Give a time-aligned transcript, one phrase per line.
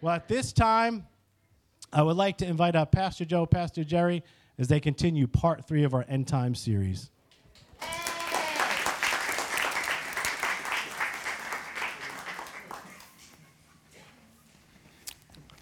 [0.00, 1.06] Well, at this time,
[1.92, 4.22] I would like to invite up Pastor Joe, Pastor Gerry,
[4.56, 7.10] as they continue part three of our end time series.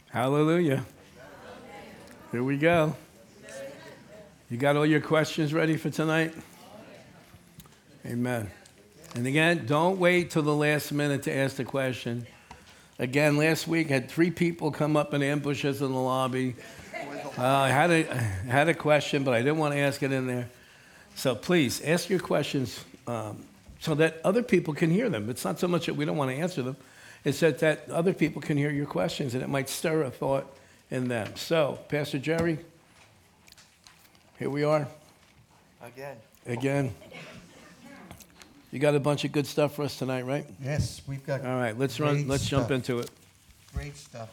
[0.09, 0.85] Hallelujah.
[2.33, 2.95] Here we go.
[4.51, 6.35] You got all your questions ready for tonight?
[8.05, 8.51] Amen.
[9.15, 12.27] And again, don't wait till the last minute to ask the question.
[12.99, 16.57] Again, last week had three people come up and ambush us in the lobby.
[17.37, 20.27] Uh, I had a, had a question, but I didn't want to ask it in
[20.27, 20.49] there.
[21.15, 23.45] So please ask your questions um,
[23.81, 25.29] so that other people can hear them.
[25.29, 26.77] It's not so much that we don't want to answer them,
[27.25, 30.47] it's that, that other people can hear your questions and it might stir a thought
[30.91, 31.37] in them.
[31.37, 32.59] So, Pastor Gerry,
[34.39, 34.89] here we are
[35.83, 36.17] Again.
[36.47, 36.95] again.
[38.77, 40.45] You got a bunch of good stuff for us tonight, right?
[40.63, 41.41] Yes, we've got.
[41.41, 42.29] All right, let's run.
[42.29, 43.09] Let's jump into it.
[43.73, 44.29] Great stuff.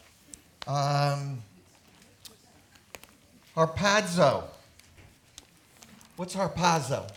[0.67, 1.41] Um,
[3.55, 4.43] harpazo.
[6.17, 7.09] What's harpazo?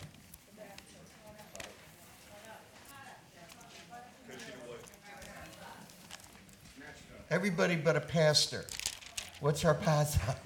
[7.29, 8.67] Everybody but a pastor.
[9.41, 10.37] What's harpazo?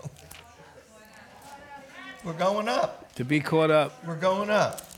[2.25, 3.15] We're going up.
[3.17, 4.03] To be caught up.
[4.07, 4.90] We're going up.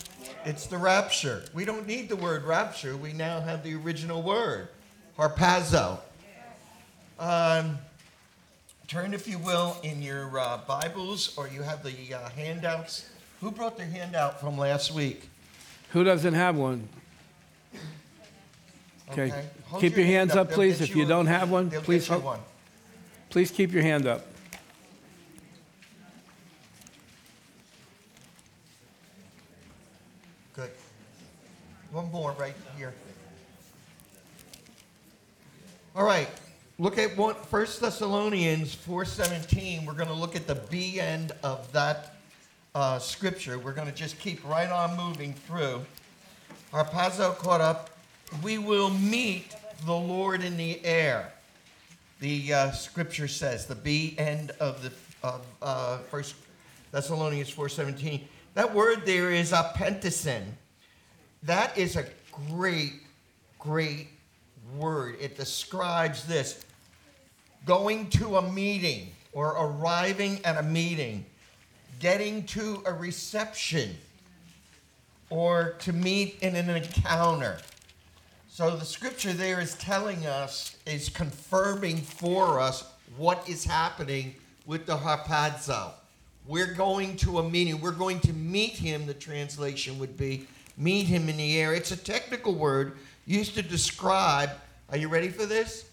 [0.44, 1.44] It's the rapture.
[1.54, 2.96] We don't need the word rapture.
[2.96, 4.68] We now have the original word,
[5.16, 5.98] harpazo.
[7.18, 7.78] Um,
[8.88, 13.08] turn, if you will, in your uh, Bibles or you have the uh, handouts.
[13.40, 15.28] Who brought their handout from last week?
[15.90, 16.88] Who doesn't have one?
[19.10, 19.32] Okay.
[19.66, 20.80] Hold Keep your hands hand up, They'll please.
[20.80, 22.40] If you a- don't have one, please you one.
[23.30, 24.26] Please keep your hand up.
[31.92, 32.94] One more right here.
[35.94, 36.28] All right.
[36.78, 39.84] Look at one, 1 Thessalonians 4.17.
[39.84, 42.16] We're going to look at the B end of that
[42.74, 43.58] uh, scripture.
[43.58, 45.82] We're going to just keep right on moving through.
[46.72, 47.90] Harpazo caught up.
[48.42, 51.30] We will meet the Lord in the air.
[52.20, 56.24] The uh, scripture says, the B end of the of uh, 1
[56.90, 58.22] Thessalonians 4.17.
[58.54, 60.56] That word there is a apentison.
[61.42, 62.06] That is a
[62.48, 63.02] great,
[63.58, 64.08] great
[64.76, 65.16] word.
[65.20, 66.64] It describes this
[67.66, 71.24] going to a meeting or arriving at a meeting,
[72.00, 73.96] getting to a reception,
[75.30, 77.58] or to meet in an encounter.
[78.48, 82.84] So the scripture there is telling us, is confirming for us
[83.16, 84.34] what is happening
[84.66, 85.92] with the harpazo.
[86.46, 87.80] We're going to a meeting.
[87.80, 91.74] We're going to meet him, the translation would be meet him in the air.
[91.74, 92.96] It's a technical word
[93.26, 94.50] used to describe,
[94.90, 95.86] are you ready for this?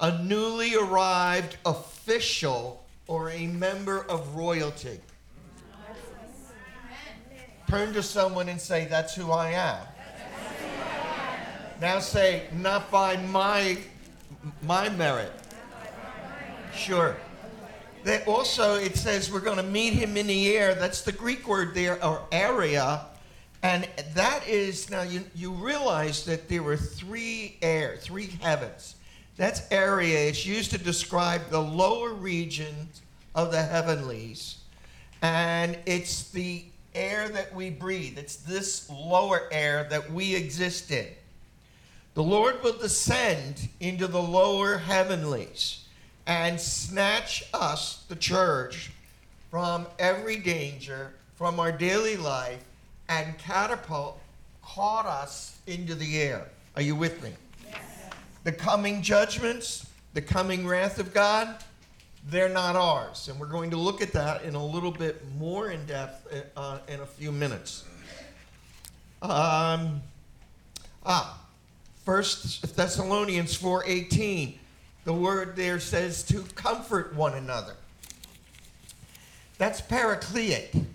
[0.00, 5.00] A newly arrived official or a member of royalty.
[7.68, 9.78] Turn to someone and say, That's who I am.
[11.80, 13.78] Now say, Not by my,
[14.62, 15.32] my merit.
[16.74, 17.16] Sure.
[18.04, 20.74] That also, it says we're going to meet him in the air.
[20.74, 23.02] That's the Greek word there, or area.
[23.62, 28.96] And that is, now you, you realize that there were three air, three heavens.
[29.36, 30.28] That's area.
[30.28, 33.02] It's used to describe the lower regions
[33.34, 34.56] of the heavenlies.
[35.22, 38.18] And it's the air that we breathe.
[38.18, 41.06] It's this lower air that we exist in.
[42.14, 45.84] The Lord will descend into the lower heavenlies
[46.26, 48.90] and snatch us, the church,
[49.50, 52.62] from every danger, from our daily life,
[53.10, 54.18] and catapult,
[54.62, 56.46] caught us into the air.
[56.76, 57.32] Are you with me?
[58.44, 61.56] The coming judgments, the coming wrath of God,
[62.28, 63.28] they're not ours.
[63.28, 66.78] And we're going to look at that in a little bit more in depth uh,
[66.88, 67.84] in a few minutes.
[69.20, 70.00] Um,
[71.04, 71.38] ah,
[72.04, 74.56] First Thessalonians 4:18.
[75.04, 77.74] The word there says to comfort one another.
[79.58, 80.86] That's parakleik.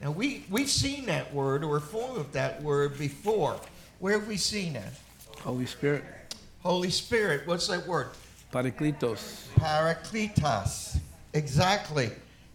[0.00, 3.58] Now we we've seen that word or a form of that word before.
[3.98, 4.92] Where have we seen that?
[5.40, 6.04] Holy Spirit.
[6.62, 7.46] Holy Spirit.
[7.46, 8.08] What's that word?
[8.52, 9.46] Parakletos.
[9.56, 10.98] Parakletos.
[11.32, 12.10] Exactly.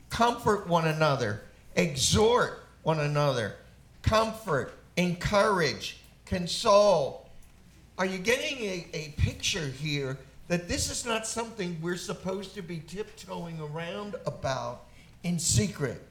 [0.10, 1.42] Comfort one another.
[1.76, 3.56] Exhort one another.
[4.02, 4.74] Comfort.
[4.98, 5.98] Encourage.
[6.26, 7.30] Console.
[7.98, 10.18] Are you getting a, a picture here
[10.48, 14.86] that this is not something we're supposed to be tiptoeing around about
[15.24, 16.02] in secret?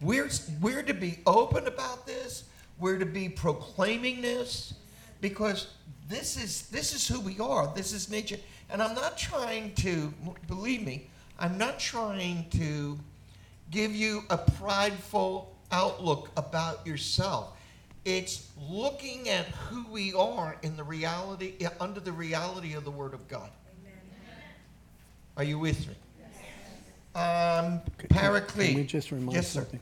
[0.00, 0.28] We're,
[0.60, 2.44] we're to be open about this.
[2.78, 4.74] We're to be proclaiming this
[5.20, 5.68] because
[6.08, 7.72] this is, this is who we are.
[7.74, 8.36] This is nature.
[8.68, 10.12] And I'm not trying to,
[10.46, 11.08] believe me,
[11.38, 12.98] I'm not trying to
[13.70, 17.56] give you a prideful outlook about yourself.
[18.04, 23.14] It's looking at who we are in the reality, under the reality of the Word
[23.14, 23.50] of God.
[23.80, 23.98] Amen.
[25.36, 25.94] Are you with me?
[27.16, 27.80] Um,
[28.10, 28.70] Paraclete.
[28.70, 29.60] Can we just remind yes, sir.
[29.60, 29.80] something?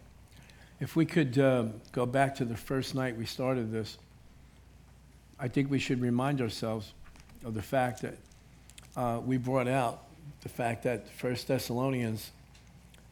[0.80, 3.98] If we could uh, go back to the first night we started this,
[5.38, 6.92] I think we should remind ourselves
[7.44, 8.16] of the fact that
[8.96, 10.04] uh, we brought out
[10.42, 12.30] the fact that First Thessalonians,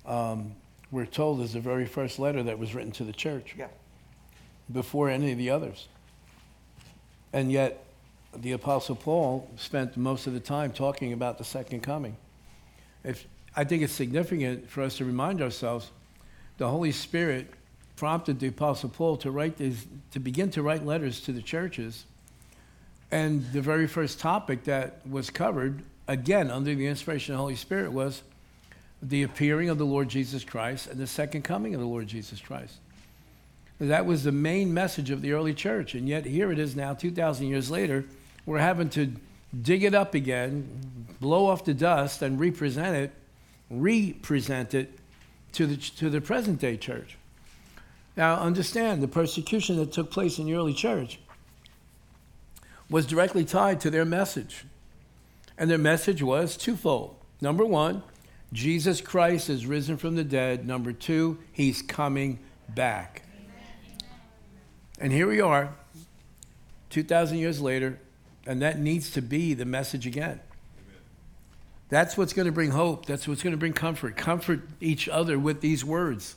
[0.07, 0.55] um,
[0.91, 3.55] we're told, is the very first letter that was written to the church.
[3.59, 3.67] Yeah
[4.73, 5.89] before any of the others.
[7.33, 7.85] And yet,
[8.35, 12.17] the Apostle Paul spent most of the time talking about the second coming.
[13.05, 15.91] If, I think it's significant for us to remind ourselves
[16.59, 17.49] the Holy Spirit
[17.97, 22.05] prompted the Apostle Paul to write these, to begin to write letters to the churches.
[23.11, 27.57] And the very first topic that was covered, again under the inspiration of the Holy
[27.57, 28.23] Spirit, was
[29.03, 32.41] the appearing of the Lord Jesus Christ and the second coming of the Lord Jesus
[32.41, 32.77] Christ.
[33.79, 35.95] That was the main message of the early church.
[35.95, 38.05] And yet, here it is now, 2,000 years later,
[38.47, 39.13] we're having to
[39.61, 43.13] dig it up again, blow off the dust, and represent it,
[43.81, 44.99] represent it
[45.53, 47.17] to the, to the present day church.
[48.17, 51.19] Now, understand the persecution that took place in the early church
[52.91, 54.65] was directly tied to their message.
[55.57, 57.17] And their message was twofold.
[57.41, 58.03] Number one,
[58.53, 60.67] Jesus Christ is risen from the dead.
[60.67, 62.39] Number two, he's coming
[62.69, 63.23] back.
[64.99, 65.75] And here we are,
[66.91, 67.99] 2,000 years later,
[68.47, 70.41] and that needs to be the message again.
[71.93, 73.05] That's what's going to bring hope.
[73.05, 74.17] That's what's going to bring comfort.
[74.17, 76.37] Comfort each other with these words.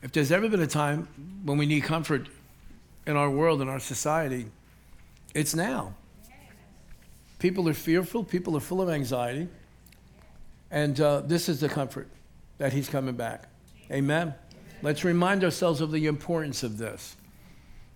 [0.00, 1.06] If there's ever been a time
[1.44, 2.26] when we need comfort
[3.06, 4.46] in our world, in our society,
[5.34, 5.92] it's now.
[7.40, 9.48] People are fearful, people are full of anxiety,
[10.70, 12.08] and uh, this is the comfort
[12.56, 13.48] that He's coming back.
[13.92, 14.32] Amen.
[14.80, 17.16] Let's remind ourselves of the importance of this.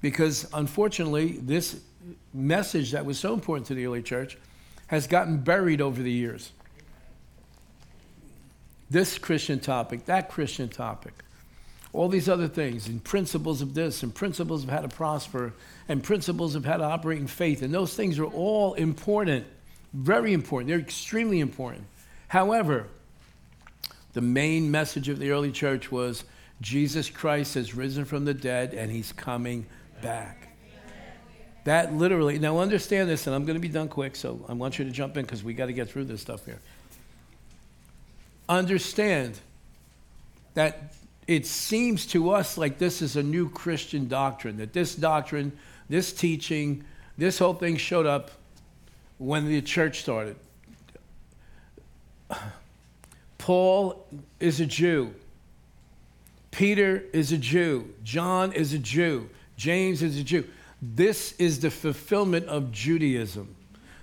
[0.03, 1.81] Because unfortunately, this
[2.35, 4.37] message that was so important to the early church
[4.89, 6.53] has gotten buried over the years.
[8.91, 11.15] This Christian topic, that Christian topic,
[11.93, 15.53] all these other things, and principles of this, and principles of how to prosper,
[15.89, 19.47] and principles of how to operate in faith, and those things are all important,
[19.93, 20.69] very important.
[20.69, 21.85] They're extremely important.
[22.29, 22.89] However,
[24.13, 26.25] the main message of the early church was
[26.61, 29.67] Jesus Christ has risen from the dead and he's coming
[30.03, 30.44] back.
[31.64, 34.78] That literally, now understand this, and I'm going to be done quick, so I want
[34.78, 36.61] you to jump in because we got to get through this stuff here.
[38.49, 39.38] Understand
[40.52, 40.93] that
[41.26, 45.52] it seems to us like this is a new Christian doctrine, that this doctrine,
[45.88, 46.84] this teaching,
[47.16, 48.31] this whole thing showed up
[49.16, 50.37] when the church started.
[53.38, 54.06] Paul
[54.38, 55.14] is a Jew.
[56.50, 57.93] Peter is a Jew.
[58.05, 59.28] John is a Jew.
[59.56, 60.44] James is a Jew.
[60.93, 63.57] This is the fulfillment of Judaism.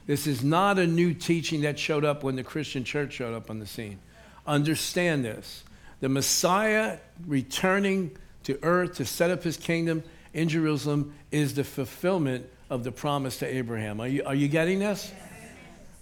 [0.08, 3.52] This is not a new teaching that showed up when the Christian church showed up
[3.52, 4.00] on the scene.
[4.48, 5.64] Understand this.
[6.00, 6.98] The Messiah
[7.28, 12.92] returning to earth to set up his kingdom in Jerusalem is the fulfillment of the
[12.92, 14.00] promise to Abraham.
[14.00, 15.12] Are you, are you getting this?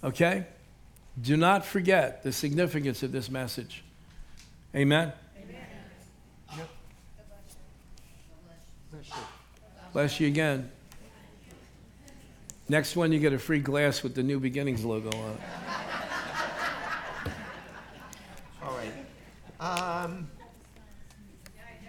[0.02, 0.46] Okay?
[1.20, 3.84] Do not forget the significance of this message.
[4.74, 5.12] Amen?
[9.92, 10.70] Bless you again.
[12.68, 15.40] Next one, you get a free glass with the New Beginnings logo on it.
[18.62, 18.92] All right.
[19.58, 20.28] Um,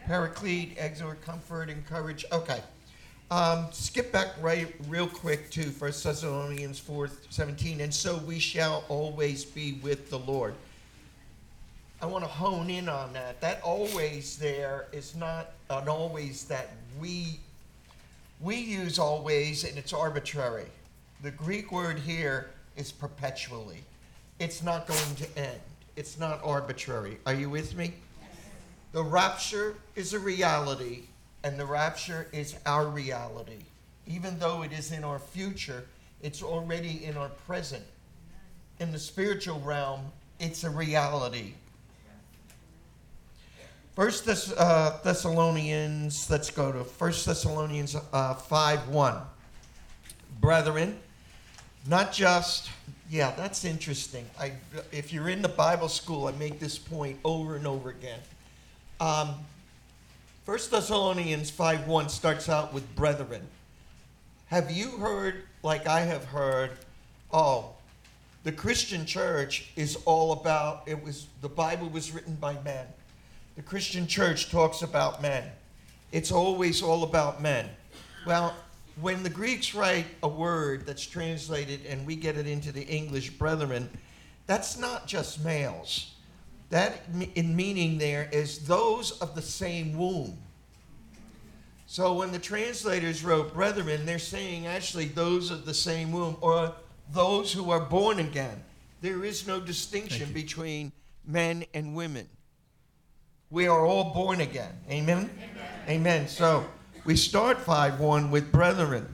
[0.08, 2.25] paraclete, exhort, comfort, encourage.
[2.31, 2.62] Okay.
[3.29, 7.81] Um, skip back right real quick to 1 Thessalonians 4 17.
[7.81, 10.55] And so we shall always be with the Lord.
[12.01, 13.39] I want to hone in on that.
[13.41, 17.39] That always there is not an always that we
[18.41, 20.65] we use always and it's arbitrary.
[21.21, 23.83] The Greek word here is perpetually.
[24.39, 25.60] It's not going to end.
[25.95, 27.17] It's not arbitrary.
[27.27, 27.93] Are you with me?
[28.93, 31.03] The rapture is a reality,
[31.43, 33.63] and the rapture is our reality.
[34.07, 35.86] Even though it is in our future,
[36.21, 37.83] it's already in our present.
[38.79, 40.01] In the spiritual realm,
[40.39, 41.53] it's a reality.
[43.95, 49.21] First Thess- uh, Thessalonians, let's go to First Thessalonians uh, 5 1.
[50.39, 50.98] Brethren,
[51.88, 52.69] not just,
[53.10, 54.25] yeah, that's interesting.
[54.39, 54.53] I,
[54.91, 58.19] if you're in the Bible school, I make this point over and over again.
[59.01, 59.36] Um,
[60.45, 63.45] 1 Thessalonians 5 1 starts out with brethren.
[64.48, 66.71] Have you heard, like I have heard,
[67.31, 67.71] oh,
[68.43, 72.88] The Christian church is all about it was the Bible was written by men.
[73.55, 75.43] The Christian church talks about men.
[76.12, 77.70] It's always all about men.
[78.25, 78.55] Well,
[79.00, 83.31] when the Greeks write a word that's translated and we get it into the English
[83.31, 83.89] brethren,
[84.48, 86.13] that's not just males.
[86.70, 87.03] That
[87.36, 90.38] in meaning there is those of the same womb.
[91.88, 96.74] So when the translators wrote brethren, they're saying actually those of the same womb or
[97.12, 98.63] those who are born again.
[99.01, 100.93] There is no distinction between
[101.25, 102.29] men and women.
[103.51, 104.72] We are all born again.
[104.89, 105.29] Amen?
[105.38, 105.70] Amen.
[105.89, 106.27] Amen.
[106.29, 106.65] So
[107.03, 109.13] we start 5 1 with brethren.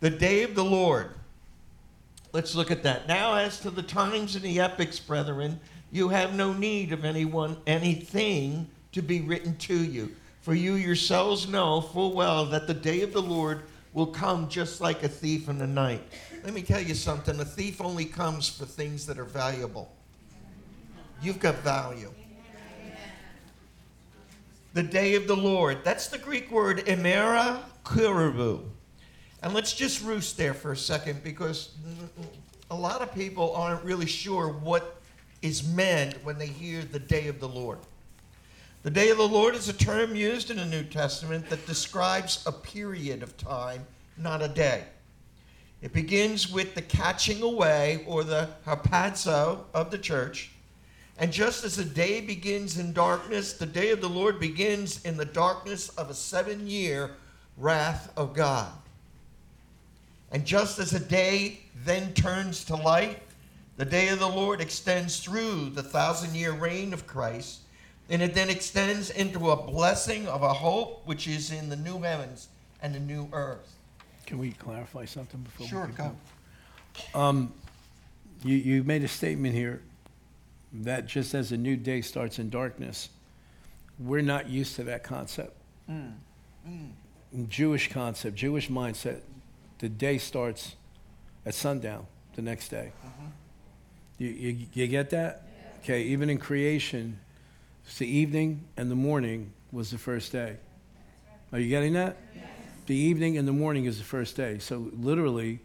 [0.00, 1.08] The day of the Lord.
[2.32, 3.08] Let's look at that.
[3.08, 5.58] Now, as to the times and the epochs, brethren,
[5.90, 10.14] you have no need of anyone, anything to be written to you.
[10.42, 13.62] For you yourselves know full well that the day of the Lord
[13.94, 16.02] will come just like a thief in the night.
[16.42, 19.90] Let me tell you something a thief only comes for things that are valuable.
[21.22, 22.12] You've got value.
[24.74, 25.84] The day of the Lord.
[25.84, 28.64] That's the Greek word emera kuribu.
[29.40, 31.70] And let's just roost there for a second because
[32.72, 35.00] a lot of people aren't really sure what
[35.42, 37.78] is meant when they hear the day of the Lord.
[38.82, 42.42] The day of the Lord is a term used in the New Testament that describes
[42.44, 44.82] a period of time, not a day.
[45.82, 50.50] It begins with the catching away or the harpazo of the church.
[51.18, 55.16] And just as a day begins in darkness, the day of the Lord begins in
[55.16, 57.12] the darkness of a seven year
[57.56, 58.72] wrath of God.
[60.32, 63.20] And just as a day then turns to light,
[63.76, 67.60] the day of the Lord extends through the thousand year reign of Christ,
[68.08, 72.00] and it then extends into a blessing of a hope which is in the new
[72.00, 72.48] heavens
[72.82, 73.74] and the new earth.
[74.26, 76.16] Can we clarify something before Sure, we go.
[77.14, 77.52] Um,
[78.44, 79.80] you, you made a statement here
[80.82, 83.08] that just as a new day starts in darkness,
[83.98, 85.54] we're not used to that concept.
[85.88, 86.14] Mm.
[86.68, 87.48] Mm.
[87.48, 89.20] Jewish concept, Jewish mindset,
[89.78, 90.76] the day starts
[91.46, 92.92] at sundown the next day.
[93.04, 93.26] Mm-hmm.
[94.18, 95.42] You, you, you get that?
[95.82, 97.18] Okay, even in creation,
[97.84, 100.56] it's the evening and the morning was the first day.
[101.52, 102.16] Are you getting that?
[102.86, 104.58] The evening and the morning is the first day.
[104.58, 105.60] So literally,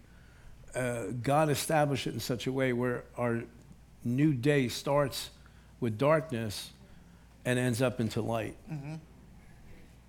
[0.76, 3.44] uh, God established it in such a way where our
[4.04, 5.30] new day starts
[5.80, 6.72] with darkness
[7.46, 8.56] and ends up into light.
[8.72, 8.96] Mm-hmm.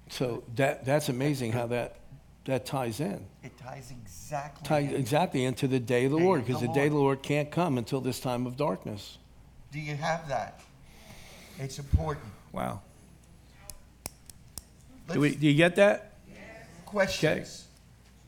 [0.09, 1.97] So that, that's amazing how that,
[2.45, 3.25] that ties in.
[3.43, 4.67] It ties exactly.
[4.67, 6.99] Ties exactly into the day of the Day Lord, because the the day of the
[6.99, 7.23] Lord.
[7.23, 9.19] Can't come until this time of darkness.
[9.73, 10.61] Do you have that?
[11.59, 12.27] It's important.
[12.53, 12.81] Wow.
[15.07, 16.11] Let's, Do, we, do you get that?
[16.91, 17.67] questions.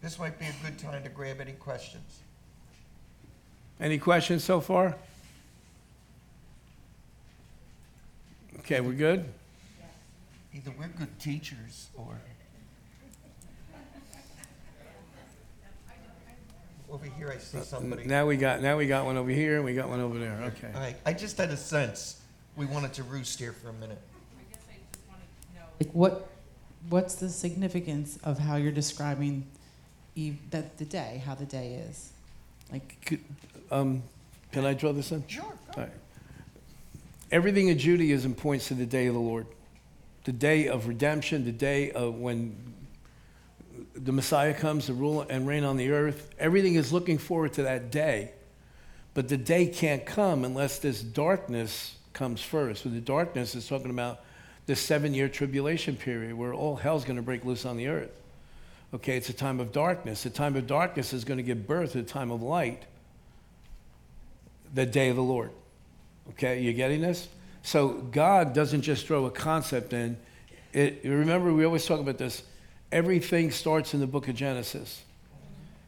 [0.01, 2.21] This might be a good time to grab any questions.
[3.81, 4.97] Any questions so far?
[8.61, 9.25] Okay, we're good?
[10.55, 12.19] Either we're good teachers or.
[16.91, 18.05] Over here, I see somebody.
[18.05, 20.53] Now we got, now we got one over here and we got one over there.
[20.59, 20.71] Okay.
[20.75, 22.21] All right, I just had a sense
[22.55, 23.99] we wanted to roost here for a minute.
[24.39, 25.23] I guess I just wanted
[25.81, 26.29] to Like what,
[26.91, 29.47] what's the significance of how you're describing
[30.15, 32.11] eve, that the day, how the day is?
[32.71, 33.25] Like, Could-
[33.71, 34.03] Um,
[34.51, 35.27] can I draw this in?
[35.27, 35.45] Sure.
[35.45, 35.91] All right.
[37.33, 39.47] Everything in Judaism points to the day of the Lord,
[40.25, 42.55] the day of redemption, the day of when
[43.95, 46.31] the Messiah comes to rule and reign on the earth.
[46.39, 48.33] Everything is looking forward to that day.
[49.15, 52.83] But the day can't come unless this darkness comes first.
[52.83, 54.21] So the darkness is talking about
[54.67, 58.11] the seven year tribulation period where all hell's going to break loose on the earth.
[58.95, 60.23] Okay, it's a time of darkness.
[60.23, 62.83] The time of darkness is going to give birth to a time of light,
[64.75, 65.51] the day of the Lord.
[66.31, 67.29] Okay, you getting this?
[67.63, 70.17] So God doesn't just throw a concept in.
[70.73, 72.43] It, remember, we always talk about this.
[72.91, 75.03] Everything starts in the book of Genesis.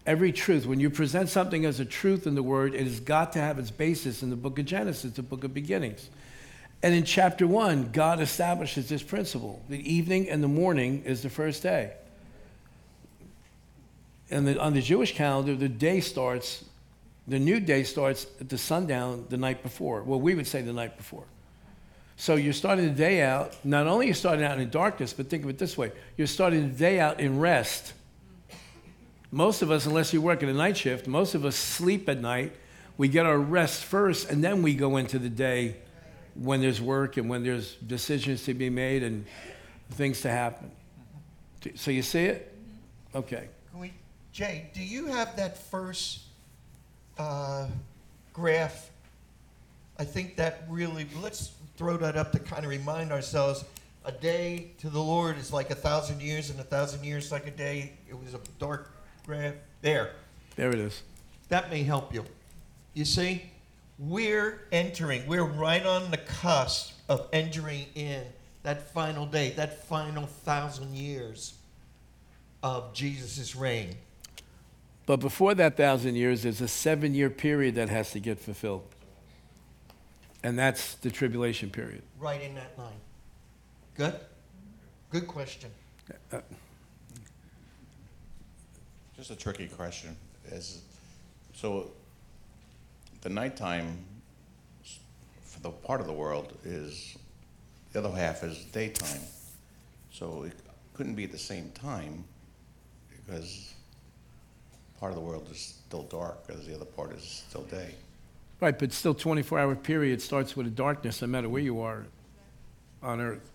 [0.07, 3.33] Every truth, when you present something as a truth in the Word, it has got
[3.33, 6.11] to have its basis in the book of Genesis, the book of beginnings.
[6.83, 11.31] And in chapter one, God establishes this principle the evening and the morning is the
[11.31, 11.95] first day.
[14.31, 16.64] And the, on the Jewish calendar, the day starts,
[17.26, 20.02] the new day starts at the sundown the night before.
[20.02, 21.25] Well, we would say the night before.
[22.16, 25.43] So you're starting the day out, not only you're starting out in darkness, but think
[25.43, 27.93] of it this way you're starting the day out in rest.
[29.31, 32.21] Most of us, unless you work at a night shift, most of us sleep at
[32.21, 32.52] night.
[32.97, 35.75] We get our rest first, and then we go into the day
[36.37, 39.26] when there's work and when there's decisions to be made and
[39.90, 40.71] things to happen.
[41.75, 42.54] So you see it?
[42.54, 43.19] Mm-hmm.
[43.19, 43.49] Okay.
[43.73, 43.93] Can we,
[44.33, 46.21] Jay, do you have that first
[47.18, 47.66] uh,
[48.33, 48.90] graph,
[49.99, 53.64] I think that really, let's throw that up to kind of remind ourselves
[54.04, 57.47] a day to the Lord is like a thousand years, and a thousand years like
[57.47, 57.92] a day.
[58.09, 58.92] It was a dark
[59.26, 59.54] graph.
[59.80, 60.11] There.
[60.56, 61.02] There it is.
[61.49, 62.25] That may help you.
[62.92, 63.42] You see,
[63.99, 68.23] we're entering, we're right on the cusp of entering in
[68.62, 71.54] that final day, that final thousand years
[72.62, 73.94] of Jesus' reign.
[75.06, 78.87] But before that thousand years, there's a seven year period that has to get fulfilled.
[80.42, 82.02] And that's the tribulation period.
[82.18, 82.92] Right in that line.
[83.96, 84.14] Good?
[85.11, 85.70] Good question.
[86.32, 86.40] Uh,
[89.16, 90.16] Just a tricky question.
[90.50, 90.82] Is
[91.54, 91.90] so
[93.23, 94.04] the nighttime
[95.44, 97.16] for the part of the world is
[97.92, 99.23] the other half is daytime.
[100.12, 100.52] So it
[100.94, 102.25] couldn't be at the same time
[103.08, 103.74] because
[105.00, 107.94] part of the world is still dark as the other part is still day.
[108.60, 112.04] Right, but still 24 hour period starts with a darkness no matter where you are
[113.02, 113.50] on earth.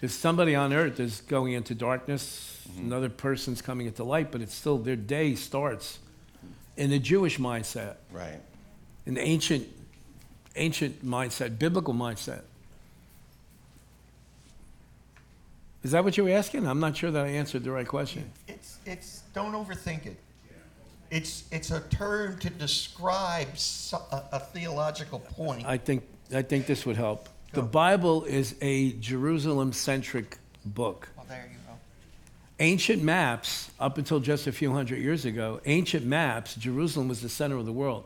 [0.00, 2.86] There's somebody on earth is going into darkness, mm-hmm.
[2.86, 5.98] another person's coming into light, but it's still their day starts
[6.76, 8.40] in the Jewish mindset, Right.
[9.06, 9.66] in the ancient,
[10.54, 12.42] ancient mindset, biblical mindset.
[15.82, 16.66] Is that what you were asking?
[16.66, 18.30] I'm not sure that I answered the right question.
[18.48, 20.16] It's, it's, don't overthink it.
[21.10, 25.64] It's, it's a term to describe so- a, a theological point.
[25.64, 26.02] I think,
[26.34, 27.28] I think this would help.
[27.52, 31.08] The Bible is a Jerusalem centric book.
[31.16, 31.72] Well, there you go.
[32.60, 37.28] Ancient maps, up until just a few hundred years ago, ancient maps, Jerusalem was the
[37.30, 38.04] center of the world.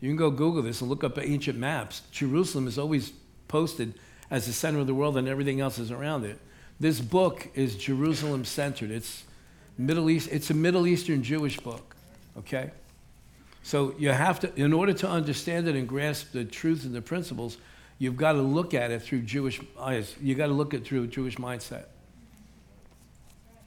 [0.00, 2.02] You can go Google this and look up ancient maps.
[2.12, 3.12] Jerusalem is always
[3.48, 3.94] posted
[4.30, 6.38] as the center of the world and everything else is around it.
[6.78, 8.90] This book is Jerusalem centered.
[8.90, 9.24] It's
[9.78, 11.96] Middle East, it's a Middle Eastern Jewish book,
[12.38, 12.70] okay?
[13.62, 17.02] So you have to, in order to understand it and grasp the truth and the
[17.02, 17.58] principles,
[17.98, 20.14] you've got to look at it through Jewish eyes.
[20.22, 21.86] You've got to look at it through a Jewish mindset.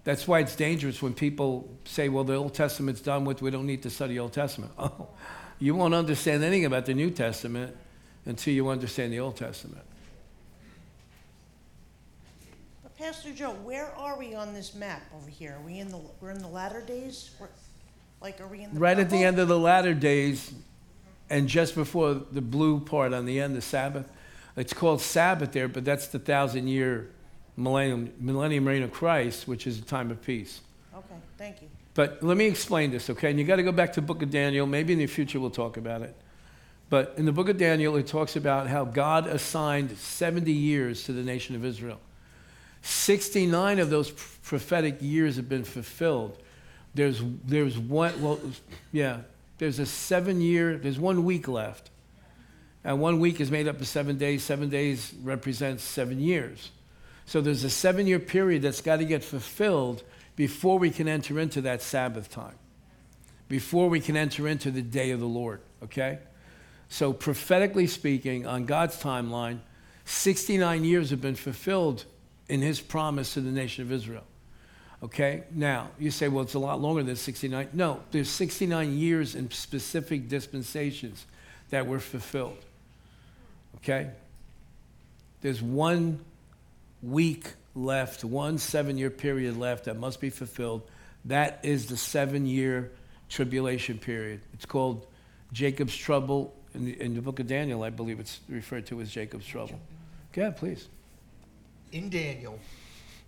[0.03, 3.65] That's why it's dangerous when people say, well, the Old Testament's done with, we don't
[3.65, 4.71] need to study Old Testament.
[4.79, 5.09] Oh,
[5.61, 7.75] you won't understand anything about the New Testament
[8.25, 9.83] until you understand the Old Testament.
[12.81, 15.55] But Pastor Joe, where are we on this map over here?
[15.57, 17.31] Are we in the, we're in the latter days?
[17.39, 17.49] We're-
[18.21, 20.53] Like, are we in the Right at the end of the latter days,
[21.29, 24.11] and just before the blue part on the end, the Sabbath,
[24.57, 27.09] it's called Sabbath there, but that's the thousand year
[27.55, 30.59] millennium, millennium reign of Christ, which is a time of peace.
[30.93, 31.69] Okay, thank you.
[31.93, 33.29] But let me explain this, okay?
[33.29, 34.67] And you got to go back to the book of Daniel.
[34.67, 36.13] Maybe in the future we'll talk about it.
[36.89, 41.13] But in the book of Daniel, it talks about how God assigned 70 years to
[41.13, 42.01] the nation of Israel.
[42.81, 46.37] 69 of those prophetic years have been fulfilled.
[46.95, 48.39] There's, there's one, well,
[48.91, 49.19] yeah,
[49.57, 51.89] there's a seven year, there's one week left.
[52.83, 54.43] And one week is made up of seven days.
[54.43, 56.71] Seven days represents seven years.
[57.25, 60.03] So there's a seven year period that's got to get fulfilled
[60.35, 62.55] before we can enter into that Sabbath time,
[63.49, 66.19] before we can enter into the day of the Lord, okay?
[66.87, 69.59] So, prophetically speaking, on God's timeline,
[70.05, 72.05] 69 years have been fulfilled
[72.49, 74.23] in his promise to the nation of Israel.
[75.03, 75.43] Okay?
[75.51, 77.69] Now, you say, well, it's a lot longer than 69.
[77.73, 81.25] No, there's 69 years in specific dispensations
[81.69, 82.57] that were fulfilled.
[83.77, 84.09] Okay?
[85.41, 86.19] There's one
[87.01, 90.81] week left, one seven year period left that must be fulfilled.
[91.25, 92.91] That is the seven year
[93.29, 94.41] tribulation period.
[94.53, 95.05] It's called
[95.53, 96.55] Jacob's trouble.
[96.75, 99.79] In the, in the book of Daniel, I believe it's referred to as Jacob's trouble.
[100.35, 100.87] Ahead, please.
[101.91, 102.59] In Daniel,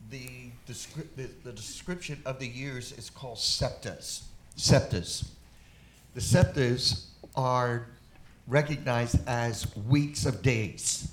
[0.10, 4.24] the, descri- the, the description of the years is called septas.
[4.56, 5.28] Septas.
[6.14, 7.88] The septas are
[8.48, 11.12] recognized as weeks of days.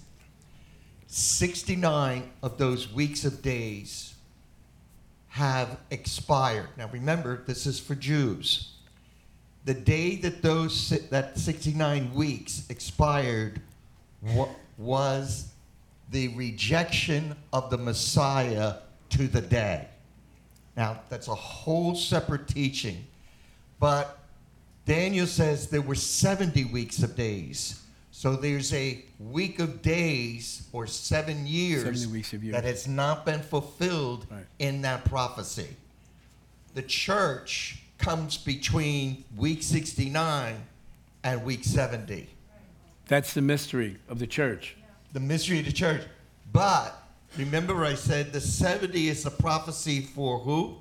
[1.06, 4.14] 69 of those weeks of days
[5.28, 6.68] have expired.
[6.76, 8.72] Now remember, this is for Jews.
[9.64, 13.61] The day that those that 69 weeks expired
[14.22, 15.52] wa- was
[16.11, 18.75] the rejection of the Messiah
[19.11, 19.87] to the day.
[20.77, 23.05] Now, that's a whole separate teaching.
[23.81, 24.18] But
[24.87, 27.83] Daniel says there were 70 weeks of days.
[28.11, 32.55] So there's a week of days or seven years, 70 weeks of years.
[32.55, 34.44] that has not been fulfilled Right.
[34.59, 35.68] in that prophecy.
[36.75, 40.57] The church comes between week 69
[41.25, 42.29] and week 70
[43.07, 44.77] That's the mystery of the church.
[45.12, 46.03] The mystery of the church.
[46.53, 46.94] But
[47.37, 50.77] remember, I said the 70 is the prophecy for who?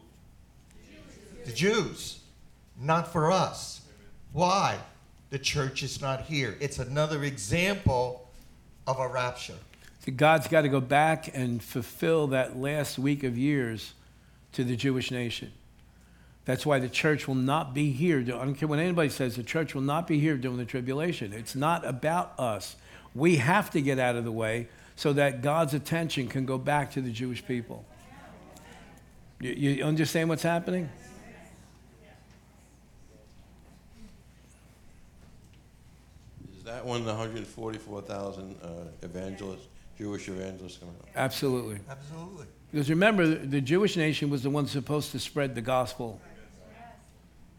[1.46, 2.20] The Jews.
[2.80, 3.82] not for us.
[4.34, 4.78] Why?
[5.30, 6.58] The church is not here.
[6.60, 8.30] It's another example
[8.86, 9.56] of a rapture.
[10.00, 13.94] See, God's got to go back and fulfill that last week of years
[14.54, 15.52] to the Jewish nation.
[16.46, 18.20] That's why the church will not be here.
[18.20, 21.34] I don't care what anybody says, the church will not be here during the tribulation.
[21.34, 22.78] It's not about us.
[23.18, 26.92] We have to get out of the way so that God's attention can go back
[26.92, 27.84] to the Jewish people.
[29.40, 30.88] You, you understand what's happening?
[36.58, 38.68] Is that when the 144,000 uh,
[39.02, 41.08] evangelists, Jewish evangelists come out?
[41.16, 41.80] Absolutely.
[41.90, 42.46] Absolutely.
[42.72, 46.22] Because remember, the Jewish nation was the one supposed to spread the gospel.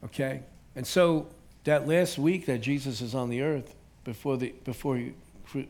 [0.05, 0.43] Okay?
[0.77, 1.27] And so
[1.65, 5.15] that last week that Jesus is on the earth before, the, before he cru-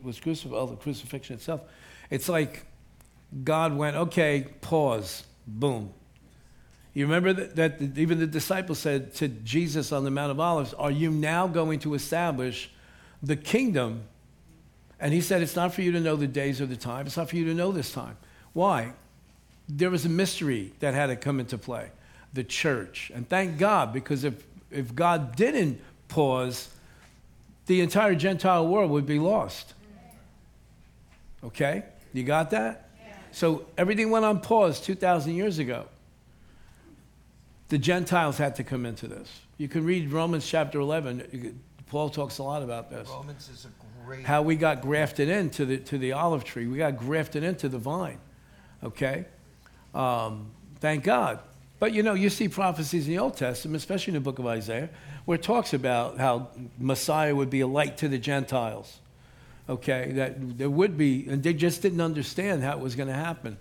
[0.03, 1.61] was crucified, oh, the crucifixion itself,
[2.09, 2.65] it's like
[3.43, 5.93] God went, okay, pause, boom.
[6.93, 10.73] You remember that, that even the disciples said to Jesus on the Mount of Olives,
[10.73, 12.71] Are you now going to establish
[13.21, 14.03] the kingdom?
[14.99, 17.05] And he said, It's not for you to know the days or the time.
[17.05, 18.17] It's not for you to know this time.
[18.53, 18.93] Why?
[19.69, 21.91] There was a mystery that had to come into play
[22.33, 23.11] the church.
[23.13, 26.69] And thank God, because if, if God didn't pause,
[27.69, 29.75] the entire Gentile world would be lost.
[31.43, 31.83] Okay?
[32.13, 32.89] You got that?
[33.31, 35.85] So everything went on pause 2,000 years ago.
[37.67, 39.41] The Gentiles had to come into this.
[39.59, 41.61] You can read Romans chapter 11.
[41.85, 43.07] Paul talks a lot about this.
[43.07, 44.25] Romans is a great.
[44.25, 46.65] How we got grafted into the, to the olive tree.
[46.65, 48.19] We got grafted into the vine.
[48.83, 49.25] Okay?
[49.93, 51.39] Um, thank God.
[51.79, 54.45] But you know, you see prophecies in the Old Testament, especially in the book of
[54.45, 54.89] Isaiah,
[55.25, 58.99] where it talks about how Messiah would be a light to the Gentiles.
[59.69, 60.11] Okay?
[60.13, 63.57] That there would be, and they just didn't understand how it was going to happen.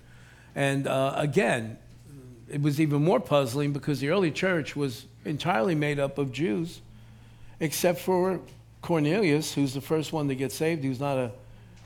[0.57, 1.79] And uh, again,
[2.51, 6.81] it was even more puzzling because the early church was entirely made up of Jews,
[7.61, 8.41] except for
[8.83, 10.83] Cornelius, who's the first one to get saved.
[10.83, 11.31] He was not a,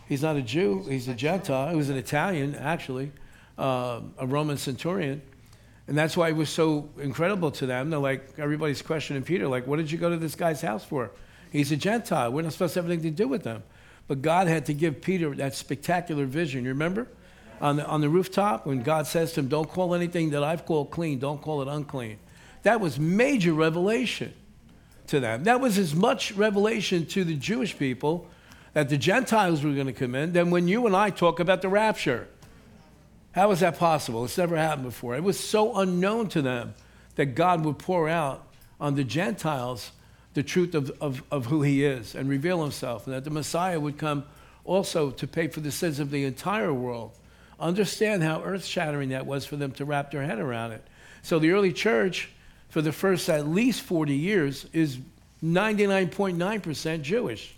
[0.09, 0.85] he's not a Jew.
[0.89, 1.71] He's a Gentile.
[1.71, 3.13] He was an Italian, actually,
[3.59, 5.21] uh, a Roman centurion.
[5.93, 7.91] And that's why it was so incredible to them.
[7.91, 11.11] They're like, everybody's questioning Peter, like, what did you go to this guy's house for?
[11.51, 12.33] He's a Gentile.
[12.33, 13.63] We're not supposed to have anything to do with them.
[14.09, 16.65] But God had to give Peter that spectacular vision.
[16.65, 17.09] You remember?
[17.61, 20.65] On the, on the rooftop, when God says to him, Don't call anything that I've
[20.65, 22.19] called clean, don't call it unclean.
[22.63, 24.33] That was major revelation
[25.09, 25.45] to them.
[25.45, 28.31] That was as much revelation to the Jewish people
[28.73, 31.61] that the Gentiles were going to come in than when you and I talk about
[31.61, 32.29] the rapture.
[33.33, 34.25] How is that possible?
[34.25, 35.17] It's never happened before.
[35.17, 36.75] It was so unknown to them
[37.17, 38.47] that God would pour out
[38.81, 39.93] on the Gentiles
[40.35, 43.79] the truth of, of, of who he is and reveal himself, and that the Messiah
[43.79, 44.25] would come
[44.65, 47.13] also to pay for the sins of the entire world.
[47.59, 50.87] Understand how earth shattering that was for them to wrap their head around it.
[51.23, 52.31] So the early church,
[52.71, 54.99] for the first at least 40 years, is
[55.45, 57.55] 99.9% Jewish.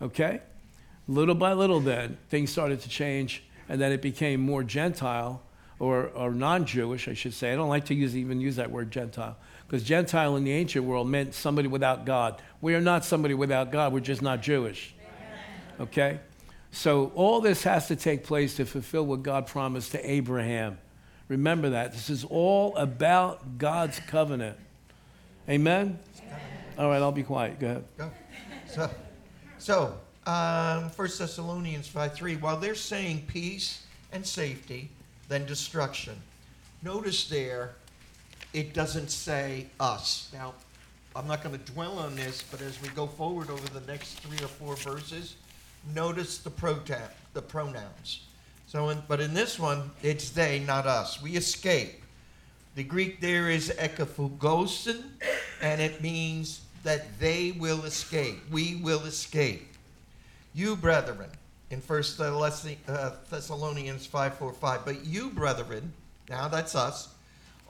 [0.00, 0.40] Okay?
[1.06, 5.42] Little by little, then, things started to change, and then it became more Gentile
[5.78, 7.52] or, or non Jewish, I should say.
[7.52, 10.84] I don't like to use, even use that word Gentile, because Gentile in the ancient
[10.84, 12.40] world meant somebody without God.
[12.60, 14.94] We are not somebody without God, we're just not Jewish.
[15.80, 16.20] Okay?
[16.70, 20.78] So all this has to take place to fulfill what God promised to Abraham.
[21.28, 21.92] Remember that.
[21.92, 24.56] This is all about God's covenant.
[25.48, 25.98] Amen?
[26.78, 27.58] All right, I'll be quiet.
[27.58, 27.84] Go ahead.
[27.96, 28.10] Go.
[28.66, 28.90] So,
[29.58, 29.98] so
[30.28, 34.90] um, 1 Thessalonians 5 3, while they're saying peace and safety,
[35.28, 36.14] then destruction.
[36.82, 37.70] Notice there,
[38.52, 40.30] it doesn't say us.
[40.34, 40.52] Now,
[41.16, 44.20] I'm not going to dwell on this, but as we go forward over the next
[44.20, 45.36] three or four verses,
[45.94, 48.20] notice the, prota- the pronouns.
[48.66, 51.22] So, in, but in this one, it's they, not us.
[51.22, 52.02] We escape.
[52.74, 55.04] The Greek there is ekaphugosin,
[55.62, 58.38] and it means that they will escape.
[58.50, 59.67] We will escape.
[60.54, 61.30] You, brethren,
[61.70, 62.02] in 1
[62.88, 65.92] uh, Thessalonians 5 4 5, but you, brethren,
[66.28, 67.08] now that's us,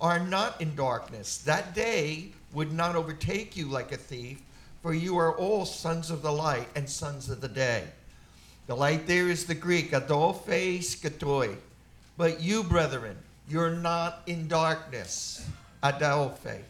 [0.00, 1.38] are not in darkness.
[1.38, 4.40] That day would not overtake you like a thief,
[4.82, 7.84] for you are all sons of the light and sons of the day.
[8.68, 11.56] The light there is the Greek, adolphe skatoi.
[12.16, 13.16] But you, brethren,
[13.48, 15.48] you're not in darkness,
[15.82, 16.60] adelphe.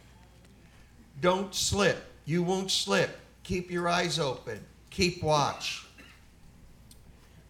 [1.20, 1.98] Don't slip.
[2.24, 3.18] You won't slip.
[3.42, 4.60] Keep your eyes open.
[4.90, 5.87] Keep watch.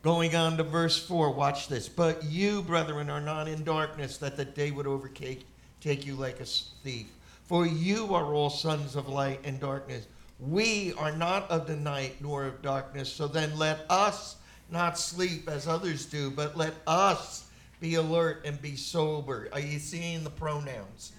[0.02, 1.88] Going on to verse 4, watch this.
[1.88, 5.46] But you, brethren, are not in darkness, that the day would overtake
[5.80, 7.06] take you like a thief.
[7.44, 10.06] For you are all sons of light and darkness.
[10.38, 13.12] We are not of the night nor of darkness.
[13.12, 14.36] So then let us
[14.70, 17.48] not sleep as others do, but let us
[17.80, 19.48] be alert and be sober.
[19.52, 21.12] Are you seeing the pronouns?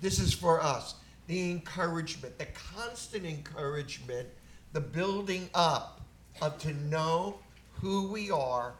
[0.00, 0.94] This is for us.
[1.26, 4.28] the encouragement, the constant encouragement,
[4.72, 6.00] the building up
[6.40, 7.38] of to know
[7.80, 8.72] who we are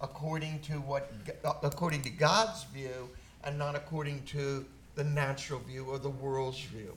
[0.00, 1.12] according to what
[1.44, 3.08] uh, according to God's view
[3.44, 6.94] and not according to the natural view or the world's view.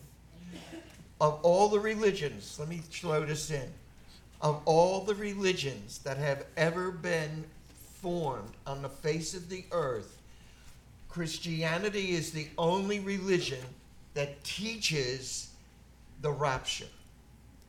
[1.21, 3.71] Of all the religions, let me throw this in.
[4.41, 7.45] Of all the religions that have ever been
[8.01, 10.21] formed on the face of the earth,
[11.07, 13.63] Christianity is the only religion
[14.13, 15.51] that teaches
[16.21, 16.85] the rapture.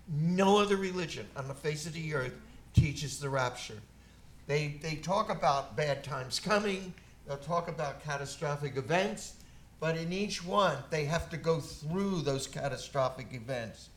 [0.08, 2.34] No other religion on the face of the earth
[2.76, 3.80] teaches the rapture.
[4.46, 6.94] They, they talk about bad times coming,
[7.26, 9.34] they'll talk about catastrophic events,
[9.80, 13.88] but in each one, they have to go through those catastrophic events.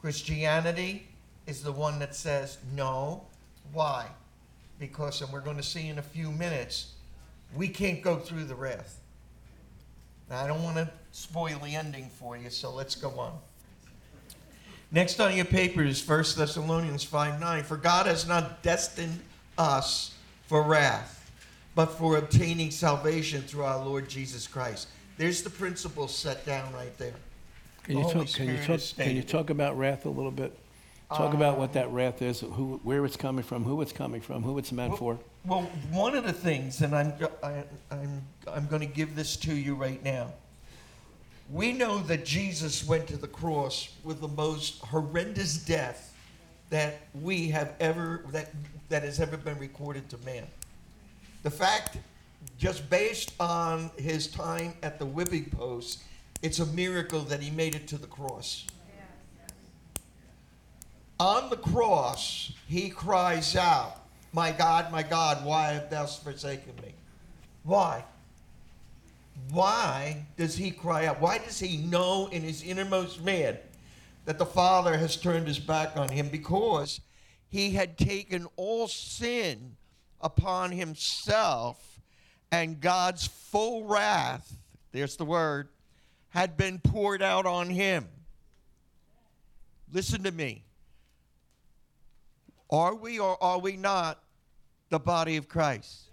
[0.00, 1.08] Christianity
[1.46, 3.24] is the one that says no.
[3.72, 4.06] Why?
[4.78, 6.92] Because, and we're going to see in a few minutes,
[7.54, 9.00] we can't go through the wrath.
[10.30, 13.38] Now, I don't want to spoil the ending for you, so let's go on.
[14.92, 17.64] Next on your paper is 1 Thessalonians 5 9.
[17.64, 19.20] For God has not destined
[19.58, 20.14] us
[20.46, 21.30] for wrath,
[21.74, 24.88] but for obtaining salvation through our Lord Jesus Christ.
[25.18, 27.14] There's the principle set down right there.
[27.82, 30.56] Can you The talk, can you talk, can you talk about wrath a little bit?
[31.08, 34.20] Talk about what that um, wrath is, who, where it's coming from, who it's coming
[34.20, 35.16] from, who it's meant for.
[35.44, 37.12] Well, one of the things, and I'm,
[37.44, 38.22] I, I'm,
[38.52, 40.32] I'm going to give this to you right now.
[41.50, 46.14] We know that Jesus went to the cross with the most horrendous death
[46.70, 48.50] that we have ever, that,
[48.88, 50.44] that has ever been recorded to man.
[51.44, 51.98] The fact,
[52.58, 56.02] just based on his time at the whipping post,
[56.42, 58.66] it's a miracle that he made it to the cross.
[61.18, 66.92] On the cross, he cries out, My God, my God, why have thou forsaken me?
[67.62, 68.04] Why?
[69.50, 71.20] Why does he cry out?
[71.20, 73.58] Why does he know in his innermost man
[74.24, 76.28] that the Father has turned his back on him?
[76.28, 77.00] Because
[77.48, 79.76] he had taken all sin
[80.20, 82.00] upon himself,
[82.50, 84.56] and God's full wrath,
[84.92, 85.68] there's the word,
[86.30, 88.08] had been poured out on him.
[89.92, 90.64] Listen to me.
[92.68, 94.22] Are we or are we not
[94.90, 96.10] the body of Christ?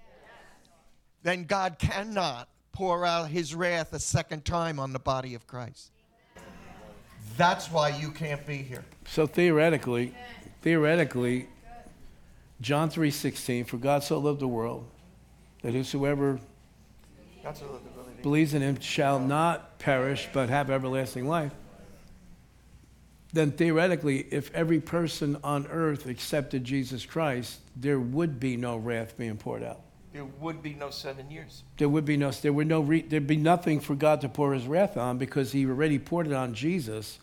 [1.23, 5.91] Then God cannot pour out his wrath a second time on the body of Christ.
[7.37, 8.83] That's why you can't be here.
[9.05, 10.13] So theoretically,
[10.61, 11.47] theoretically,
[12.61, 14.85] John 3.16, for God so loved the world,
[15.61, 16.39] that whosoever
[17.43, 18.21] That's a ability.
[18.21, 21.53] believes in him shall not perish, but have everlasting life.
[23.33, 29.17] Then theoretically, if every person on earth accepted Jesus Christ, there would be no wrath
[29.17, 29.81] being poured out.
[30.13, 31.63] There would be no seven years.
[31.77, 34.53] There would be no, there would no, re, there'd be nothing for God to pour
[34.53, 37.17] His wrath on because He already poured it on Jesus.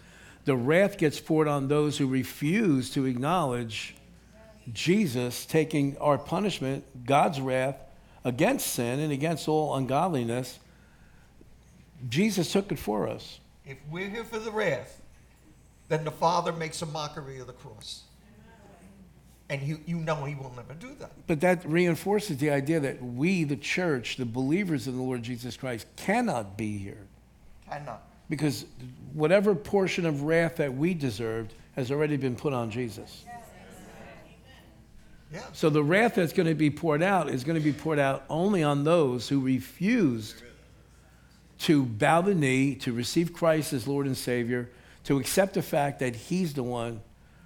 [0.45, 3.95] The wrath gets poured on those who refuse to acknowledge
[4.73, 7.77] Jesus taking our punishment, God's wrath
[8.25, 10.59] against sin and against all ungodliness.
[12.09, 13.39] Jesus took it for us.
[13.65, 15.01] If we're here for the wrath,
[15.89, 18.03] then the Father makes a mockery of the cross.
[19.51, 21.11] And you, you know he will never do that.
[21.27, 25.57] But that reinforces the idea that we, the church, the believers in the Lord Jesus
[25.57, 27.07] Christ, cannot be here.
[27.69, 28.05] Cannot.
[28.29, 28.65] Because
[29.13, 33.25] whatever portion of wrath that we deserved has already been put on Jesus.
[35.33, 35.43] Yeah.
[35.53, 38.25] So the wrath that's going to be poured out is going to be poured out
[38.29, 40.43] only on those who refused
[41.61, 44.71] to bow the knee, to receive Christ as Lord and Savior,
[45.05, 47.01] to accept the fact that He's the one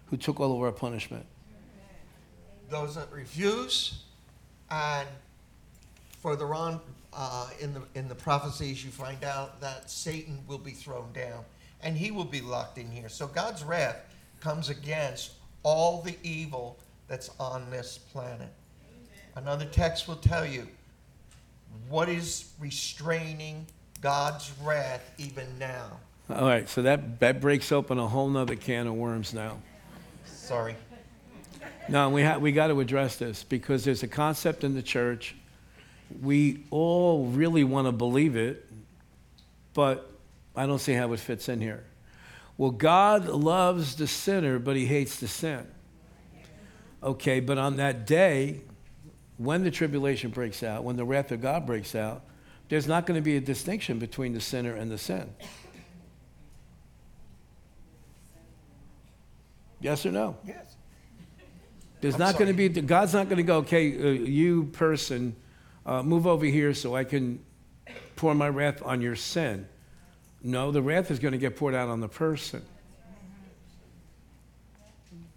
[0.07, 1.27] who took all of our punishment.
[2.71, 4.03] Those that refuse,
[4.71, 5.09] and
[6.23, 6.81] further on
[7.13, 11.45] uh, in the in the prophecies, you find out that Satan will be thrown down,
[11.83, 13.09] and he will be locked in here.
[13.09, 13.97] So God's wrath
[14.41, 18.49] comes against all the evil that's on this planet.
[19.37, 20.67] Another text will tell you
[21.89, 23.67] what is restraining
[24.01, 25.99] God's wrath even now.
[26.31, 29.59] All right, so that, that breaks open a whole nother can of worms now.
[30.25, 30.75] Sorry.
[31.89, 35.35] No, we, ha- we got to address this because there's a concept in the church.
[36.23, 38.67] We all really want to believe it,
[39.75, 40.11] but
[40.57, 41.85] I don't see how it fits in here.
[42.57, 45.67] Well, God loves the sinner, but he hates the sin.
[47.03, 48.61] Okay, but on that day,
[49.37, 52.23] when the tribulation breaks out, when the wrath of God breaks out,
[52.69, 55.35] there's not going to be a distinction between the sinner and the sin.
[59.81, 60.37] Yes or no?
[60.47, 60.77] Yes.
[62.05, 65.35] There's I'm not going to be, God's not going to go, okay, uh, you person,
[65.87, 67.43] uh, move over here so I can
[68.15, 69.67] pour my wrath on your sin.
[70.43, 72.63] No, the wrath is going to get poured out on the person.